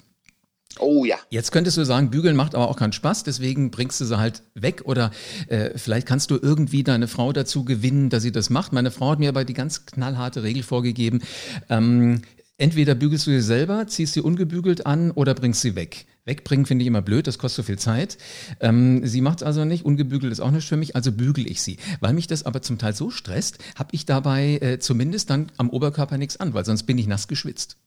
Oh 0.80 1.06
ja. 1.06 1.18
Jetzt 1.30 1.52
könntest 1.52 1.78
du 1.78 1.84
sagen, 1.84 2.12
bügeln 2.12 2.36
macht 2.36 2.56
aber 2.56 2.70
auch 2.70 2.78
keinen 2.78 2.94
Spaß, 2.94 3.24
deswegen 3.24 3.72
bringst 3.72 4.00
du 4.00 4.06
sie 4.06 4.18
halt 4.18 4.42
weg 4.54 4.84
oder 4.86 5.12
äh, 5.48 5.78
vielleicht 5.78 6.08
kannst 6.08 6.32
du 6.32 6.40
irgendwie 6.42 6.84
deine 6.84 7.08
Frau 7.08 7.34
dazu 7.34 7.66
gewinnen, 7.66 8.10
dass 8.10 8.24
sie 8.24 8.32
das 8.32 8.50
macht. 8.50 8.72
Meine 8.72 8.92
Frau 8.92 9.12
hat 9.12 9.20
mir 9.20 9.30
aber 9.30 9.44
die 9.44 9.54
ganz 9.54 9.86
knallharte 9.86 10.44
Regel 10.44 10.64
vorgegeben. 10.64 11.22
Ähm, 11.70 12.22
entweder 12.62 12.96
bügelst 12.96 13.28
du 13.28 13.32
sie 13.32 13.42
selber, 13.42 13.88
ziehst 13.88 14.14
sie 14.14 14.22
ungebügelt 14.22 14.86
an 14.86 15.12
oder 15.12 15.34
bringst 15.34 15.62
sie 15.62 15.76
weg. 15.76 16.06
Wegbringen 16.26 16.68
finde 16.68 16.84
ich 16.84 16.88
immer 16.88 17.02
blöd, 17.02 17.26
das 17.26 17.40
kostet 17.40 17.66
so 17.66 17.68
viel 17.68 17.80
Zeit. 17.80 18.18
Ähm, 18.60 19.06
sie 19.06 19.22
macht 19.22 19.42
es 19.42 19.44
also 19.44 19.66
nicht, 19.66 19.84
ungebügelt 19.84 20.32
ist 20.32 20.40
auch 20.40 20.52
nicht 20.52 20.68
für 20.68 20.78
mich, 20.78 20.96
also 20.96 21.12
bügel 21.12 21.50
ich 21.50 21.62
sie. 21.62 21.78
Weil 22.00 22.14
mich 22.14 22.28
das 22.28 22.44
aber 22.44 22.62
zum 22.62 22.78
Teil 22.78 22.94
so 22.94 23.10
stresst, 23.10 23.58
habe 23.76 23.90
ich 23.94 24.06
dabei 24.06 24.60
äh, 24.62 24.80
zumindest 24.80 25.32
dann 25.32 25.52
am 25.58 25.72
Oberkörper 25.72 26.18
nichts 26.20 26.38
an, 26.38 26.54
weil 26.54 26.64
sonst 26.64 26.84
bin 26.84 27.00
ich 27.00 27.08
nass 27.08 27.28
geschwitzt. 27.28 27.78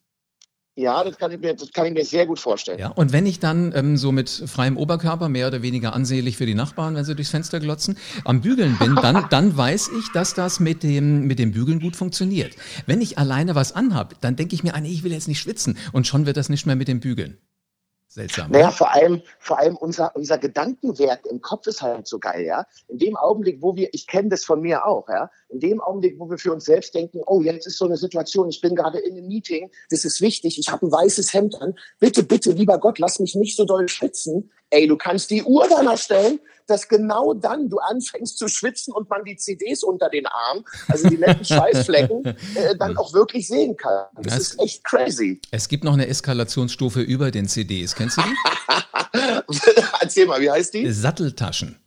Ja, 0.76 1.04
das 1.04 1.18
kann 1.18 1.30
ich 1.30 1.38
mir, 1.38 1.54
das 1.54 1.72
kann 1.72 1.86
ich 1.86 1.92
mir 1.92 2.04
sehr 2.04 2.26
gut 2.26 2.40
vorstellen. 2.40 2.80
Ja, 2.80 2.88
und 2.88 3.12
wenn 3.12 3.26
ich 3.26 3.38
dann 3.38 3.72
ähm, 3.76 3.96
so 3.96 4.10
mit 4.10 4.28
freiem 4.28 4.76
Oberkörper, 4.76 5.28
mehr 5.28 5.46
oder 5.46 5.62
weniger 5.62 5.92
ansehlich 5.92 6.36
für 6.36 6.46
die 6.46 6.54
Nachbarn, 6.54 6.96
wenn 6.96 7.04
sie 7.04 7.14
durchs 7.14 7.30
Fenster 7.30 7.60
glotzen, 7.60 7.96
am 8.24 8.40
Bügeln 8.40 8.76
bin, 8.78 8.96
dann, 8.96 9.26
dann 9.30 9.56
weiß 9.56 9.90
ich, 9.96 10.10
dass 10.12 10.34
das 10.34 10.58
mit 10.58 10.82
dem, 10.82 11.26
mit 11.28 11.38
dem 11.38 11.52
Bügeln 11.52 11.78
gut 11.78 11.94
funktioniert. 11.94 12.56
Wenn 12.86 13.00
ich 13.00 13.18
alleine 13.18 13.54
was 13.54 13.72
anhab, 13.72 14.20
dann 14.20 14.34
denke 14.34 14.56
ich 14.56 14.64
mir, 14.64 14.74
ah, 14.74 14.80
nee, 14.80 14.90
ich 14.90 15.04
will 15.04 15.12
jetzt 15.12 15.28
nicht 15.28 15.38
schwitzen 15.38 15.78
und 15.92 16.08
schon 16.08 16.26
wird 16.26 16.36
das 16.36 16.48
nicht 16.48 16.66
mehr 16.66 16.76
mit 16.76 16.88
dem 16.88 16.98
Bügeln. 16.98 17.38
Seltsam. 18.08 18.52
Naja, 18.52 18.70
vor 18.70 18.92
allem, 18.92 19.22
vor 19.40 19.58
allem 19.58 19.76
unser, 19.76 20.14
unser 20.14 20.38
Gedankenwerk 20.38 21.26
im 21.26 21.40
Kopf 21.40 21.66
ist 21.66 21.82
halt 21.82 22.06
so 22.06 22.20
geil, 22.20 22.44
ja. 22.44 22.64
In 22.86 22.98
dem 22.98 23.16
Augenblick, 23.16 23.60
wo 23.60 23.74
wir, 23.74 23.88
ich 23.92 24.06
kenne 24.06 24.28
das 24.28 24.44
von 24.44 24.60
mir 24.60 24.86
auch, 24.86 25.08
ja, 25.08 25.30
in 25.54 25.60
dem 25.60 25.80
Augenblick, 25.80 26.18
wo 26.18 26.28
wir 26.28 26.38
für 26.38 26.52
uns 26.52 26.64
selbst 26.64 26.94
denken, 26.94 27.20
oh, 27.26 27.40
jetzt 27.40 27.66
ist 27.66 27.78
so 27.78 27.86
eine 27.86 27.96
Situation, 27.96 28.48
ich 28.48 28.60
bin 28.60 28.74
gerade 28.74 28.98
in 28.98 29.16
einem 29.16 29.28
Meeting, 29.28 29.70
das 29.90 30.04
ist 30.04 30.20
wichtig, 30.20 30.58
ich 30.58 30.68
habe 30.68 30.86
ein 30.86 30.92
weißes 30.92 31.32
Hemd 31.32 31.60
an, 31.62 31.74
bitte, 32.00 32.22
bitte, 32.24 32.52
lieber 32.52 32.78
Gott, 32.78 32.98
lass 32.98 33.20
mich 33.20 33.34
nicht 33.34 33.56
so 33.56 33.64
doll 33.64 33.88
schwitzen. 33.88 34.50
Ey, 34.70 34.88
du 34.88 34.96
kannst 34.96 35.30
die 35.30 35.42
Uhr 35.44 35.66
danach 35.68 35.98
stellen, 35.98 36.40
dass 36.66 36.88
genau 36.88 37.34
dann 37.34 37.68
du 37.68 37.78
anfängst 37.78 38.38
zu 38.38 38.48
schwitzen 38.48 38.92
und 38.92 39.08
man 39.08 39.24
die 39.24 39.36
CDs 39.36 39.84
unter 39.84 40.08
den 40.08 40.26
Arm, 40.26 40.64
also 40.88 41.08
die 41.08 41.18
netten 41.18 41.44
Schweißflecken, 41.44 42.24
äh, 42.24 42.76
dann 42.78 42.96
auch 42.96 43.12
wirklich 43.12 43.46
sehen 43.46 43.76
kann. 43.76 44.06
Das 44.22 44.34
es, 44.34 44.40
ist 44.40 44.60
echt 44.60 44.84
crazy. 44.84 45.40
Es 45.50 45.68
gibt 45.68 45.84
noch 45.84 45.92
eine 45.92 46.08
Eskalationsstufe 46.08 47.00
über 47.02 47.30
den 47.30 47.46
CDs. 47.46 47.94
Kennst 47.94 48.16
du 48.16 48.22
die? 48.22 49.60
Erzähl 50.00 50.26
mal, 50.26 50.40
wie 50.40 50.50
heißt 50.50 50.74
die? 50.74 50.90
Satteltaschen. 50.90 51.78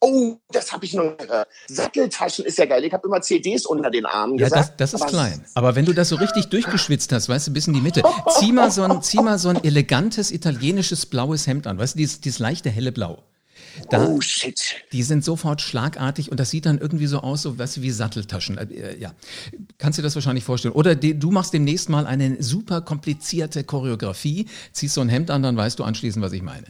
Oh, 0.00 0.36
das 0.50 0.72
habe 0.72 0.84
ich 0.84 0.94
noch 0.94 1.16
gehört. 1.16 1.48
Satteltaschen 1.68 2.44
ist 2.44 2.58
ja 2.58 2.66
geil. 2.66 2.84
Ich 2.84 2.92
habe 2.92 3.06
immer 3.08 3.20
CDs 3.22 3.64
unter 3.64 3.90
den 3.90 4.04
Armen 4.04 4.38
ja, 4.38 4.46
gesagt. 4.46 4.78
Das, 4.78 4.92
das 4.92 5.00
ist 5.00 5.08
klein. 5.08 5.44
Aber 5.54 5.74
wenn 5.74 5.86
du 5.86 5.94
das 5.94 6.10
so 6.10 6.16
richtig 6.16 6.46
durchgeschwitzt 6.46 7.12
hast, 7.12 7.28
weißt 7.28 7.48
du, 7.48 7.52
bis 7.52 7.66
in 7.66 7.72
die 7.72 7.80
Mitte, 7.80 8.02
zieh 8.38 8.52
mal 8.52 8.70
so 8.70 8.82
ein, 8.82 9.02
zieh 9.02 9.20
mal 9.20 9.38
so 9.38 9.48
ein 9.48 9.64
elegantes 9.64 10.30
italienisches 10.30 11.06
blaues 11.06 11.46
Hemd 11.46 11.66
an. 11.66 11.78
Weißt 11.78 11.94
du, 11.94 11.98
dieses, 11.98 12.20
dieses 12.20 12.38
leichte 12.38 12.68
helle 12.68 12.92
Blau. 12.92 13.22
Da, 13.90 14.06
oh 14.06 14.20
shit. 14.20 14.76
Die 14.92 15.02
sind 15.02 15.24
sofort 15.24 15.60
schlagartig 15.60 16.30
und 16.30 16.40
das 16.40 16.50
sieht 16.50 16.66
dann 16.66 16.78
irgendwie 16.78 17.06
so 17.06 17.20
aus, 17.20 17.42
so 17.42 17.58
weißt 17.58 17.78
du, 17.78 17.82
wie 17.82 17.90
Satteltaschen. 17.90 18.58
Äh, 18.58 18.98
ja, 18.98 19.12
kannst 19.78 19.98
du 19.98 20.02
dir 20.02 20.06
das 20.06 20.14
wahrscheinlich 20.14 20.44
vorstellen. 20.44 20.74
Oder 20.74 20.94
die, 20.94 21.18
du 21.18 21.30
machst 21.30 21.52
demnächst 21.52 21.88
mal 21.88 22.06
eine 22.06 22.42
super 22.42 22.80
komplizierte 22.80 23.64
Choreografie, 23.64 24.46
ziehst 24.72 24.94
so 24.94 25.00
ein 25.00 25.08
Hemd 25.08 25.30
an, 25.30 25.42
dann 25.42 25.56
weißt 25.56 25.78
du 25.78 25.84
anschließend, 25.84 26.24
was 26.24 26.32
ich 26.32 26.42
meine. 26.42 26.66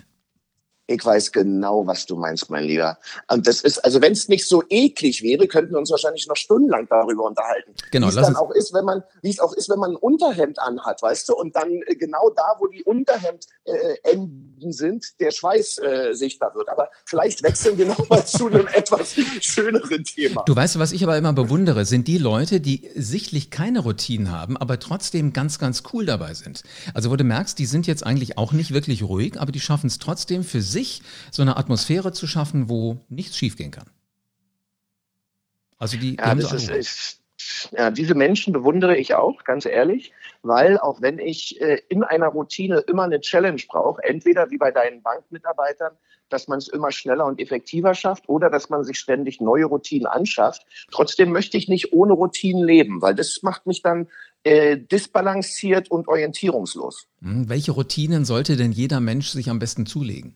Ich 0.88 1.05
weiß 1.05 1.33
genau, 1.33 1.85
was 1.87 2.07
du 2.07 2.14
meinst, 2.16 2.49
mein 2.49 2.64
Lieber. 2.64 2.99
Und 3.28 3.49
das 3.49 3.61
ist, 3.62 3.85
also 3.85 4.00
wenn 4.00 4.12
es 4.12 4.28
nicht 4.28 4.47
so 4.47 4.62
eklig 4.69 5.21
wäre, 5.23 5.49
könnten 5.49 5.73
wir 5.73 5.78
uns 5.78 5.90
wahrscheinlich 5.90 6.28
noch 6.28 6.37
stundenlang 6.37 6.87
darüber 6.88 7.25
unterhalten. 7.25 7.75
Genau, 7.90 8.07
wie 8.07 8.11
es 8.11 8.14
dann 8.14 8.37
auch 8.37 8.52
ist, 8.52 8.73
wenn 8.73 8.85
man, 8.85 9.02
wie 9.21 9.31
es 9.31 9.40
auch 9.40 9.52
ist, 9.52 9.69
wenn 9.69 9.81
man 9.81 9.93
ein 9.93 9.97
Unterhemd 9.97 10.61
anhat, 10.61 11.02
weißt 11.02 11.28
du, 11.28 11.35
und 11.35 11.57
dann 11.57 11.73
äh, 11.87 11.97
genau 11.97 12.31
da, 12.37 12.55
wo 12.61 12.69
die 12.69 12.85
Unterhemdenden 12.85 14.71
äh, 14.71 14.73
sind, 14.73 15.19
der 15.19 15.33
Schweiß 15.33 15.78
äh, 15.78 16.14
sichtbar 16.14 16.55
wird. 16.55 16.69
Aber 16.69 16.88
vielleicht 17.05 17.43
wechseln 17.43 17.76
wir 17.78 17.87
nochmal 17.87 18.25
zu 18.25 18.47
einem 18.47 18.66
etwas 18.73 19.16
schöneren 19.40 20.05
Thema. 20.05 20.45
Du 20.47 20.55
weißt, 20.55 20.78
was 20.78 20.93
ich 20.93 21.02
aber 21.02 21.19
immer 21.19 21.33
bewundere, 21.33 21.85
sind 21.85 22.07
die 22.07 22.19
Leute, 22.19 22.61
die 22.61 22.88
sichtlich 22.95 23.50
keine 23.50 23.81
Routinen 23.81 24.31
haben, 24.31 24.57
aber 24.57 24.78
trotzdem 24.78 25.33
ganz, 25.33 25.59
ganz 25.59 25.83
cool 25.93 26.07
dabei 26.07 26.35
sind. 26.35 26.62
Also 26.95 27.11
wo 27.11 27.16
du 27.16 27.25
merkst, 27.25 27.59
die 27.59 27.66
sind 27.66 27.88
jetzt 27.88 28.07
eigentlich 28.07 28.38
auch 28.38 28.52
nicht 28.52 28.73
wirklich 28.73 29.02
ruhig, 29.02 29.40
aber 29.40 29.50
die 29.50 29.61
schaffen 29.61 29.88
es 29.88 29.99
trotzdem 29.99 30.45
für 30.45 30.62
sich 30.62 30.75
sich, 30.76 31.02
so 31.30 31.42
eine 31.42 31.56
Atmosphäre 31.56 32.12
zu 32.12 32.26
schaffen, 32.26 32.68
wo 32.68 32.99
nichts 33.09 33.37
schiefgehen 33.37 33.71
kann. 33.71 33.88
Also 35.78 35.97
die, 35.97 36.16
die 36.16 36.23
ja, 36.23 36.35
das 36.35 36.50
so 36.50 36.56
ist, 36.56 36.71
ist, 36.71 37.21
ja, 37.73 37.90
diese 37.90 38.14
Menschen 38.14 38.52
bewundere 38.52 38.97
ich 38.97 39.14
auch, 39.14 39.45
ganz 39.45 39.66
ehrlich, 39.66 40.12
weil 40.42 40.78
auch 40.78 41.00
wenn 41.02 41.18
ich 41.18 41.61
äh, 41.61 41.80
in 41.88 42.02
einer 42.02 42.28
Routine 42.28 42.78
immer 42.88 43.04
eine 43.04 43.21
Challenge 43.21 43.61
brauche, 43.68 44.02
entweder 44.02 44.50
wie 44.50 44.59
bei 44.59 44.71
deinen 44.71 45.02
Bankmitarbeitern, 45.02 45.92
dass 46.28 46.49
man 46.49 46.59
es 46.59 46.68
immer 46.68 46.90
schneller 46.90 47.25
und 47.26 47.40
effektiver 47.40 47.95
schafft 47.95 48.28
oder 48.28 48.50
dass 48.50 48.68
man 48.68 48.85
sich 48.85 48.99
ständig 48.99 49.40
neue 49.40 49.66
Routinen 49.66 50.06
anschafft. 50.06 50.66
Trotzdem 50.90 51.30
möchte 51.30 51.56
ich 51.56 51.68
nicht 51.68 51.92
ohne 51.92 52.14
Routinen 52.14 52.64
leben, 52.64 53.00
weil 53.00 53.14
das 53.14 53.40
macht 53.42 53.66
mich 53.66 53.83
dann 53.83 54.09
äh, 54.42 54.76
disbalanciert 54.76 55.90
und 55.90 56.09
orientierungslos. 56.09 57.06
Hm, 57.23 57.49
welche 57.49 57.73
Routinen 57.73 58.25
sollte 58.25 58.56
denn 58.56 58.73
jeder 58.73 59.00
Mensch 59.00 59.28
sich 59.28 59.50
am 59.50 59.59
besten 59.59 59.87
zulegen? 59.87 60.35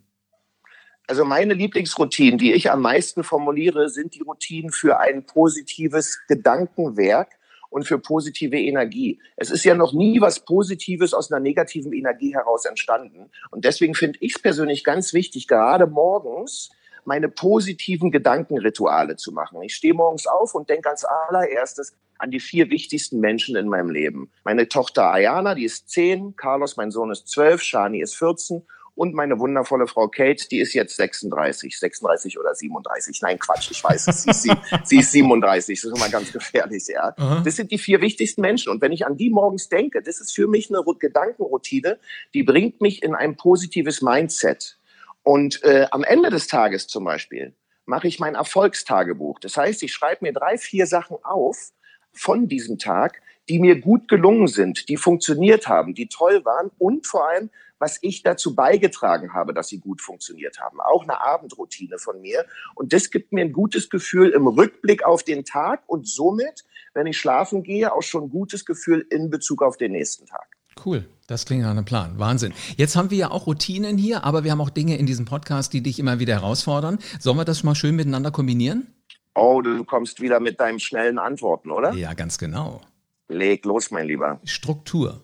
Also 1.11 1.25
meine 1.25 1.55
Lieblingsroutinen, 1.55 2.39
die 2.39 2.53
ich 2.53 2.71
am 2.71 2.83
meisten 2.83 3.25
formuliere, 3.25 3.89
sind 3.89 4.15
die 4.15 4.21
Routinen 4.21 4.71
für 4.71 5.01
ein 5.01 5.27
positives 5.27 6.21
Gedankenwerk 6.29 7.33
und 7.69 7.85
für 7.85 7.99
positive 7.99 8.57
Energie. 8.57 9.21
Es 9.35 9.51
ist 9.51 9.65
ja 9.65 9.75
noch 9.75 9.93
nie 9.93 10.21
was 10.21 10.45
Positives 10.45 11.13
aus 11.13 11.33
einer 11.33 11.41
negativen 11.41 11.93
Energie 11.93 12.33
heraus 12.33 12.65
entstanden. 12.65 13.29
Und 13.51 13.65
deswegen 13.65 13.97
finde 13.97 14.21
ich 14.21 14.37
es 14.37 14.41
persönlich 14.41 14.85
ganz 14.85 15.13
wichtig, 15.13 15.49
gerade 15.49 15.89
morgens 15.89 16.71
meine 17.05 17.29
positiven 17.29 18.13
Gedankenrituale 18.13 19.17
zu 19.17 19.33
machen. 19.33 19.61
Ich 19.63 19.75
stehe 19.75 19.95
morgens 19.95 20.29
auf 20.29 20.55
und 20.55 20.71
denke 20.71 20.91
als 20.91 21.05
allererstes 21.05 21.97
an 22.19 22.31
die 22.31 22.39
vier 22.39 22.71
wichtigsten 22.71 23.19
Menschen 23.19 23.57
in 23.57 23.67
meinem 23.67 23.91
Leben. 23.91 24.31
Meine 24.45 24.69
Tochter 24.69 25.11
Ayana, 25.11 25.57
die 25.57 25.65
ist 25.65 25.89
zehn, 25.89 26.37
Carlos, 26.37 26.77
mein 26.77 26.93
Sohn, 26.93 27.11
ist 27.11 27.27
zwölf, 27.27 27.63
Shani 27.63 28.01
ist 28.01 28.15
14 28.15 28.63
und 29.01 29.15
meine 29.15 29.39
wundervolle 29.39 29.87
Frau 29.87 30.09
Kate, 30.09 30.47
die 30.51 30.61
ist 30.61 30.75
jetzt 30.75 30.95
36, 30.97 31.79
36 31.79 32.39
oder 32.39 32.55
37. 32.55 33.23
Nein, 33.23 33.39
Quatsch, 33.39 33.71
ich 33.71 33.83
weiß, 33.83 34.05
sie 34.05 34.31
ist, 34.31 34.43
sie, 34.43 34.53
sie 34.85 34.99
ist 34.99 35.13
37, 35.13 35.81
das 35.81 35.91
ist 35.91 35.97
immer 35.97 36.11
ganz 36.11 36.31
gefährlich, 36.31 36.87
ja. 36.87 37.15
Aha. 37.17 37.41
Das 37.43 37.57
sind 37.57 37.71
die 37.71 37.79
vier 37.79 38.03
wichtigsten 38.03 38.43
Menschen 38.43 38.71
und 38.71 38.83
wenn 38.83 38.93
ich 38.93 39.07
an 39.07 39.17
die 39.17 39.31
morgens 39.31 39.71
denke, 39.71 40.03
das 40.03 40.21
ist 40.21 40.35
für 40.35 40.47
mich 40.47 40.69
eine 40.69 40.85
Gedankenroutine, 40.85 41.99
die 42.35 42.43
bringt 42.43 42.83
mich 42.83 43.03
in 43.03 43.15
ein 43.15 43.39
positives 43.39 44.03
Mindset. 44.03 44.77
Und 45.23 45.65
äh, 45.65 45.87
am 45.93 46.05
Ende 46.05 46.29
des 46.29 46.47
Tages 46.47 46.87
zum 46.87 47.05
Beispiel 47.05 47.55
mache 47.87 48.07
ich 48.07 48.21
mein 48.21 48.35
Erfolgstagebuch. 48.35 49.41
Das 49.41 49.57
heißt, 49.57 49.83
ich 49.83 49.95
schreibe 49.95 50.27
mir 50.27 50.35
drei, 50.35 50.59
vier 50.59 50.87
Sachen 50.87 51.17
auf 51.23 51.73
von 52.13 52.49
diesem 52.49 52.77
Tag, 52.77 53.23
die 53.49 53.61
mir 53.61 53.81
gut 53.81 54.09
gelungen 54.09 54.47
sind, 54.47 54.91
die 54.91 54.99
funktioniert 54.99 55.69
haben, 55.69 55.95
die 55.95 56.09
toll 56.09 56.45
waren 56.45 56.71
und 56.77 57.07
vor 57.07 57.27
allem, 57.31 57.49
was 57.81 57.99
ich 58.03 58.23
dazu 58.23 58.55
beigetragen 58.55 59.33
habe, 59.33 59.53
dass 59.53 59.69
sie 59.69 59.81
gut 59.81 60.01
funktioniert 60.01 60.61
haben. 60.61 60.81
Auch 60.81 61.03
eine 61.03 61.21
Abendroutine 61.21 61.99
von 61.99 62.21
mir. 62.21 62.45
Und 62.77 62.93
das 62.93 63.11
gibt 63.11 63.33
mir 63.33 63.41
ein 63.41 63.53
gutes 63.53 63.91
Gefühl 63.91 64.31
im 64.31 64.47
Rückblick 64.47 65.05
auf 65.05 65.25
den 65.25 65.45
Tag 65.45 65.83
und 65.87 66.07
somit, 66.07 66.65
wenn 66.95 67.07
ich 67.07 67.19
schlafen 67.19 67.65
gehe, 67.65 67.93
auch 67.93 68.03
schon 68.03 68.25
ein 68.25 68.31
gutes 68.31 68.65
Gefühl 68.65 69.05
in 69.11 69.31
Bezug 69.31 69.63
auf 69.63 69.77
den 69.77 69.93
nächsten 69.93 70.27
Tag. 70.27 70.47
Cool, 70.85 71.05
das 71.27 71.47
klingt 71.47 71.63
nach 71.63 71.71
einem 71.71 71.85
Plan. 71.85 72.19
Wahnsinn. 72.19 72.53
Jetzt 72.77 72.97
haben 72.97 73.11
wir 73.11 73.19
ja 73.19 73.31
auch 73.31 73.47
Routinen 73.47 73.99
hier, 73.99 74.25
aber 74.25 74.45
wir 74.45 74.53
haben 74.53 74.61
auch 74.61 74.71
Dinge 74.71 74.97
in 74.97 75.07
diesem 75.07 75.25
Podcast, 75.25 75.73
die 75.73 75.83
dich 75.83 75.99
immer 75.99 76.19
wieder 76.19 76.35
herausfordern. 76.35 76.99
Sollen 77.19 77.37
wir 77.37 77.45
das 77.45 77.65
mal 77.65 77.75
schön 77.75 77.97
miteinander 77.97 78.31
kombinieren? 78.31 78.95
Oh, 79.35 79.63
du 79.63 79.85
kommst 79.85 80.21
wieder 80.21 80.41
mit 80.41 80.61
deinen 80.61 80.81
schnellen 80.81 81.19
Antworten, 81.19 81.71
oder? 81.71 81.93
Ja, 81.95 82.15
ganz 82.15 82.39
genau. 82.39 82.83
Leg 83.29 83.65
los, 83.65 83.91
mein 83.91 84.07
Lieber. 84.07 84.41
Struktur. 84.45 85.23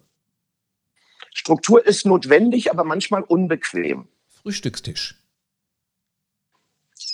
Struktur 1.37 1.85
ist 1.85 2.07
notwendig, 2.07 2.71
aber 2.71 2.83
manchmal 2.83 3.23
unbequem. 3.23 4.09
Frühstückstisch. 4.27 5.23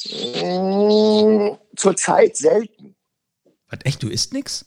Mmh, 0.04 1.58
Zurzeit 1.74 2.36
selten. 2.36 2.94
Was, 3.68 3.80
echt, 3.82 4.00
du 4.00 4.08
isst 4.08 4.32
nichts? 4.32 4.64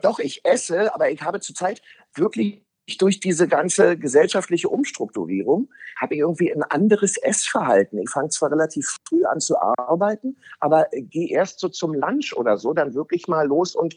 Doch, 0.00 0.18
ich 0.18 0.46
esse, 0.46 0.94
aber 0.94 1.10
ich 1.10 1.20
habe 1.20 1.40
zurzeit 1.40 1.82
wirklich 2.14 2.64
durch 2.96 3.20
diese 3.20 3.46
ganze 3.46 3.98
gesellschaftliche 3.98 4.70
Umstrukturierung 4.70 5.70
habe 6.00 6.14
ich 6.14 6.20
irgendwie 6.20 6.50
ein 6.50 6.62
anderes 6.62 7.18
Essverhalten. 7.18 7.98
Ich 7.98 8.08
fange 8.08 8.30
zwar 8.30 8.50
relativ 8.50 8.96
früh 9.06 9.26
an 9.26 9.40
zu 9.40 9.60
arbeiten, 9.60 10.38
aber 10.58 10.86
gehe 10.90 11.28
erst 11.28 11.60
so 11.60 11.68
zum 11.68 11.92
Lunch 11.92 12.32
oder 12.34 12.56
so 12.56 12.72
dann 12.72 12.94
wirklich 12.94 13.28
mal 13.28 13.46
los 13.46 13.76
und, 13.76 13.94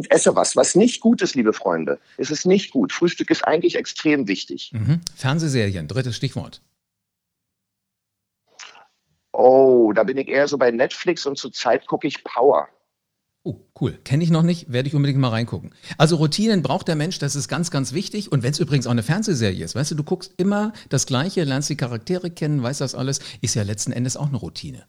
und 0.00 0.10
esse 0.10 0.34
was. 0.34 0.56
Was 0.56 0.74
nicht 0.76 1.02
gut 1.02 1.20
ist, 1.20 1.34
liebe 1.34 1.52
Freunde. 1.52 1.98
Es 2.16 2.30
ist 2.30 2.46
nicht 2.46 2.70
gut. 2.70 2.90
Frühstück 2.90 3.30
ist 3.30 3.46
eigentlich 3.46 3.76
extrem 3.76 4.28
wichtig. 4.28 4.70
Mhm. 4.72 5.02
Fernsehserien, 5.14 5.88
drittes 5.88 6.16
Stichwort. 6.16 6.62
Oh, 9.32 9.92
da 9.94 10.04
bin 10.04 10.16
ich 10.16 10.28
eher 10.28 10.48
so 10.48 10.56
bei 10.56 10.70
Netflix 10.70 11.26
und 11.26 11.36
zurzeit 11.36 11.86
gucke 11.86 12.08
ich 12.08 12.24
Power. 12.24 12.68
Oh, 13.42 13.56
cool. 13.78 13.98
Kenne 14.04 14.24
ich 14.24 14.30
noch 14.30 14.42
nicht, 14.42 14.72
werde 14.72 14.88
ich 14.88 14.94
unbedingt 14.94 15.20
mal 15.20 15.28
reingucken. 15.28 15.74
Also 15.98 16.16
Routinen 16.16 16.62
braucht 16.62 16.88
der 16.88 16.96
Mensch, 16.96 17.18
das 17.18 17.36
ist 17.36 17.48
ganz, 17.48 17.70
ganz 17.70 17.92
wichtig. 17.92 18.32
Und 18.32 18.42
wenn 18.42 18.52
es 18.52 18.58
übrigens 18.58 18.86
auch 18.86 18.92
eine 18.92 19.02
Fernsehserie 19.02 19.62
ist, 19.62 19.74
weißt 19.74 19.90
du, 19.90 19.96
du 19.96 20.04
guckst 20.04 20.32
immer 20.38 20.72
das 20.88 21.04
Gleiche, 21.04 21.44
lernst 21.44 21.68
die 21.68 21.76
Charaktere 21.76 22.30
kennen, 22.30 22.62
weißt 22.62 22.80
das 22.80 22.94
alles, 22.94 23.20
ist 23.42 23.54
ja 23.54 23.64
letzten 23.64 23.92
Endes 23.92 24.16
auch 24.16 24.28
eine 24.28 24.38
Routine. 24.38 24.86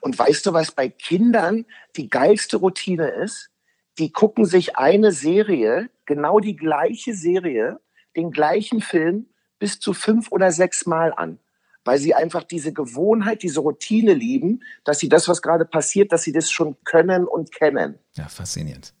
Und 0.00 0.18
weißt 0.18 0.46
du, 0.46 0.52
was 0.52 0.72
bei 0.72 0.88
Kindern 0.88 1.66
die 1.96 2.08
geilste 2.08 2.56
Routine 2.56 3.08
ist? 3.08 3.50
Die 3.98 4.10
gucken 4.10 4.44
sich 4.44 4.76
eine 4.76 5.12
Serie, 5.12 5.90
genau 6.06 6.40
die 6.40 6.56
gleiche 6.56 7.14
Serie, 7.14 7.80
den 8.16 8.30
gleichen 8.30 8.80
Film 8.80 9.26
bis 9.58 9.80
zu 9.80 9.92
fünf 9.92 10.32
oder 10.32 10.50
sechs 10.50 10.86
Mal 10.86 11.12
an 11.12 11.38
weil 11.84 11.98
sie 11.98 12.14
einfach 12.14 12.44
diese 12.44 12.72
Gewohnheit, 12.72 13.42
diese 13.42 13.60
Routine 13.60 14.14
lieben, 14.14 14.62
dass 14.84 14.98
sie 14.98 15.08
das, 15.08 15.28
was 15.28 15.42
gerade 15.42 15.64
passiert, 15.64 16.12
dass 16.12 16.22
sie 16.22 16.32
das 16.32 16.50
schon 16.50 16.76
können 16.84 17.26
und 17.26 17.52
kennen. 17.52 17.98
Ja, 18.14 18.28
faszinierend. 18.28 18.94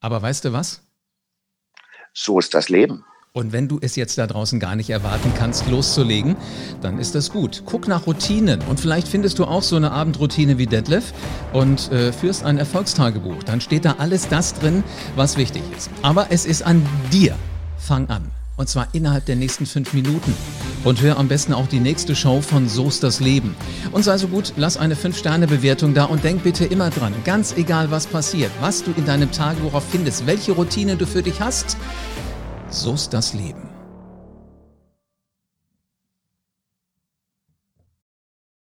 Aber 0.00 0.20
weißt 0.22 0.44
du 0.44 0.52
was? 0.52 0.82
So 2.12 2.38
ist 2.38 2.54
das 2.54 2.68
Leben. 2.68 3.04
Und 3.32 3.52
wenn 3.52 3.68
du 3.68 3.78
es 3.80 3.94
jetzt 3.94 4.18
da 4.18 4.26
draußen 4.26 4.58
gar 4.58 4.74
nicht 4.74 4.90
erwarten 4.90 5.32
kannst, 5.38 5.68
loszulegen, 5.68 6.34
dann 6.80 6.98
ist 6.98 7.14
das 7.14 7.30
gut. 7.30 7.62
Guck 7.64 7.86
nach 7.86 8.08
Routinen 8.08 8.60
und 8.68 8.80
vielleicht 8.80 9.06
findest 9.06 9.38
du 9.38 9.44
auch 9.44 9.62
so 9.62 9.76
eine 9.76 9.92
Abendroutine 9.92 10.58
wie 10.58 10.66
Detlef 10.66 11.12
und 11.52 11.92
äh, 11.92 12.12
führst 12.12 12.44
ein 12.44 12.58
Erfolgstagebuch. 12.58 13.44
Dann 13.44 13.60
steht 13.60 13.84
da 13.84 13.94
alles 13.98 14.26
das 14.26 14.54
drin, 14.54 14.82
was 15.14 15.36
wichtig 15.36 15.62
ist. 15.76 15.90
Aber 16.02 16.26
es 16.30 16.44
ist 16.44 16.62
an 16.62 16.84
dir. 17.12 17.36
Fang 17.78 18.08
an. 18.08 18.32
Und 18.56 18.68
zwar 18.68 18.88
innerhalb 18.92 19.24
der 19.26 19.36
nächsten 19.36 19.64
fünf 19.64 19.94
Minuten. 19.94 20.34
Und 20.82 21.00
hör 21.00 21.16
am 21.16 21.28
besten 21.28 21.54
auch 21.54 21.66
die 21.66 21.80
nächste 21.80 22.16
Show 22.16 22.42
von 22.42 22.68
So's 22.68 23.00
das 23.00 23.20
Leben. 23.20 23.54
Und 23.92 24.02
sei 24.02 24.18
so 24.18 24.28
gut, 24.28 24.52
lass 24.56 24.76
eine 24.76 24.96
5-Sterne-Bewertung 24.96 25.94
da 25.94 26.04
und 26.04 26.24
denk 26.24 26.42
bitte 26.42 26.64
immer 26.64 26.90
dran, 26.90 27.14
ganz 27.24 27.56
egal 27.56 27.90
was 27.90 28.06
passiert, 28.06 28.50
was 28.60 28.82
du 28.82 28.90
in 28.96 29.06
deinem 29.06 29.30
Tagebuch 29.30 29.80
findest, 29.80 30.26
welche 30.26 30.52
Routine 30.52 30.96
du 30.96 31.06
für 31.06 31.22
dich 31.22 31.40
hast, 31.40 31.78
So's 32.70 33.08
das 33.08 33.34
Leben. 33.34 33.69